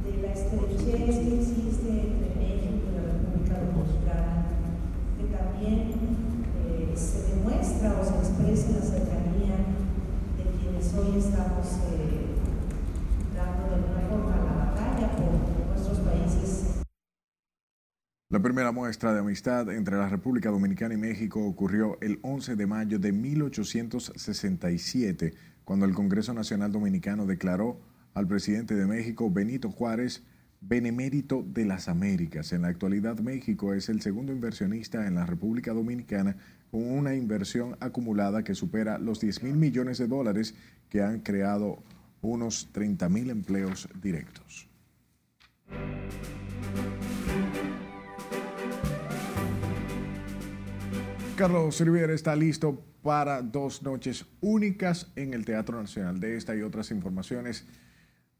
[0.04, 4.46] de la estrechez que existe entre México y la República Dominicana,
[5.18, 5.92] que también
[6.64, 9.56] eh, se demuestra o se expresa en la cercanía
[10.38, 12.40] de quienes hoy estamos eh,
[13.36, 16.55] dando de alguna forma la batalla por nuestros países
[18.36, 22.66] la primera muestra de amistad entre la República Dominicana y México ocurrió el 11 de
[22.66, 25.32] mayo de 1867,
[25.64, 27.80] cuando el Congreso Nacional Dominicano declaró
[28.12, 30.22] al presidente de México, Benito Juárez,
[30.60, 32.52] benemérito de las Américas.
[32.52, 36.36] En la actualidad, México es el segundo inversionista en la República Dominicana
[36.70, 40.54] con una inversión acumulada que supera los 10 mil millones de dólares
[40.90, 41.82] que han creado
[42.20, 44.68] unos 30 mil empleos directos.
[51.36, 56.18] Carlos Riviera está listo para dos noches únicas en el Teatro Nacional.
[56.18, 57.66] De esta y otras informaciones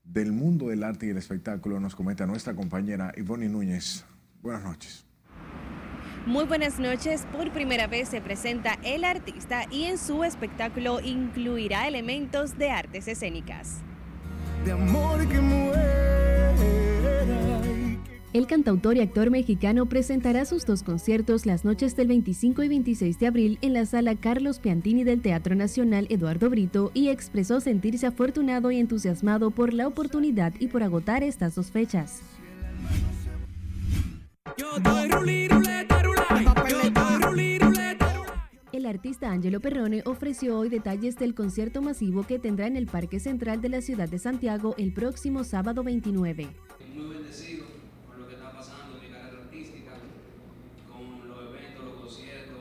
[0.02, 4.06] del mundo del arte y el espectáculo nos comenta nuestra compañera Ivonne Núñez.
[4.40, 5.04] Buenas noches.
[6.24, 7.26] Muy buenas noches.
[7.32, 13.08] Por primera vez se presenta el artista y en su espectáculo incluirá elementos de artes
[13.08, 13.82] escénicas.
[14.64, 15.95] De amor que muere.
[18.36, 23.18] El cantautor y actor mexicano presentará sus dos conciertos las noches del 25 y 26
[23.18, 28.06] de abril en la sala Carlos Piantini del Teatro Nacional Eduardo Brito y expresó sentirse
[28.06, 32.20] afortunado y entusiasmado por la oportunidad y por agotar estas dos fechas.
[38.70, 43.18] El artista Angelo Perrone ofreció hoy detalles del concierto masivo que tendrá en el Parque
[43.18, 46.48] Central de la ciudad de Santiago el próximo sábado 29.
[46.94, 47.64] Muy bendecido
[48.06, 49.92] con lo que está pasando en mi carrera artística,
[50.88, 52.58] con los eventos, los conciertos,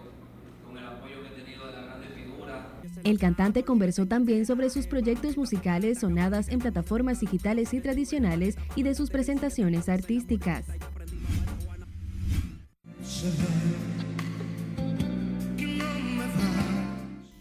[0.66, 2.66] con el apoyo que he tenido de las grandes figuras.
[3.06, 8.82] El cantante conversó también sobre sus proyectos musicales sonadas en plataformas digitales y tradicionales y
[8.82, 10.66] de sus presentaciones artísticas.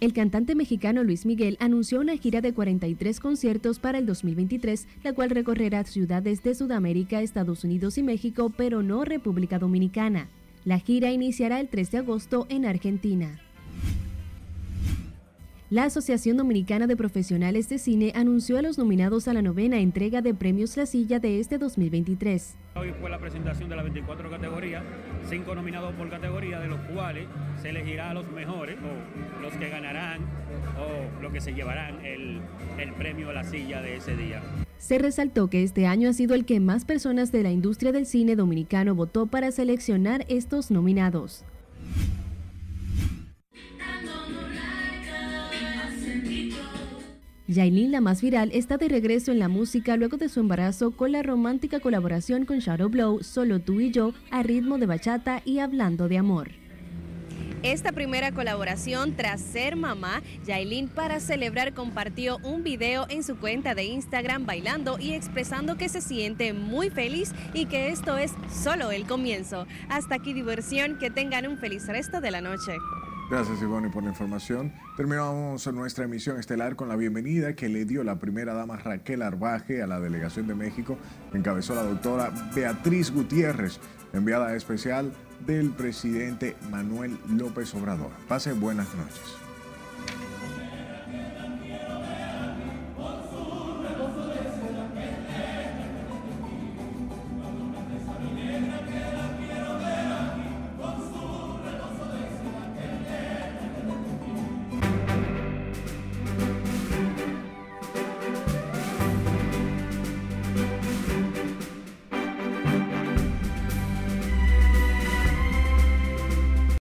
[0.01, 5.15] El cantante mexicano Luis Miguel anunció una gira de 43 conciertos para el 2023, la
[5.15, 10.29] cual recorrerá ciudades de Sudamérica, Estados Unidos y México, pero no República Dominicana.
[10.67, 13.41] La gira iniciará el 3 de agosto en Argentina.
[15.75, 20.23] La Asociación Dominicana de Profesionales de Cine anunció a los nominados a la novena entrega
[20.23, 22.55] de Premios La Silla de este 2023.
[22.77, 24.85] Hoy fue la presentación de las 24 categorías,
[25.29, 27.27] cinco nominados por categoría, de los cuales
[27.61, 30.21] se elegirá a los mejores, o los que ganarán,
[30.79, 32.41] o los que se llevarán el,
[32.79, 34.43] el premio a la silla de ese día.
[34.79, 38.07] Se resaltó que este año ha sido el que más personas de la industria del
[38.07, 41.45] cine dominicano votó para seleccionar estos nominados.
[47.47, 51.13] Yailin, la más viral, está de regreso en la música luego de su embarazo con
[51.13, 55.59] la romántica colaboración con Shadow Blow, Solo tú y yo, a ritmo de bachata y
[55.59, 56.53] hablando de amor.
[57.63, 63.75] Esta primera colaboración tras ser mamá, Yailin para celebrar compartió un video en su cuenta
[63.75, 68.91] de Instagram bailando y expresando que se siente muy feliz y que esto es solo
[68.91, 69.67] el comienzo.
[69.91, 72.73] Hasta aquí diversión, que tengan un feliz resto de la noche.
[73.35, 74.73] Gracias, Ivonne, por la información.
[74.97, 79.83] Terminamos nuestra emisión estelar con la bienvenida que le dio la primera dama Raquel Arbaje
[79.83, 80.97] a la delegación de México,
[81.33, 83.81] encabezó la doctora Beatriz Gutiérrez,
[84.13, 85.13] enviada especial
[85.45, 88.13] del presidente Manuel López Obrador.
[88.29, 89.44] Pase buenas noches.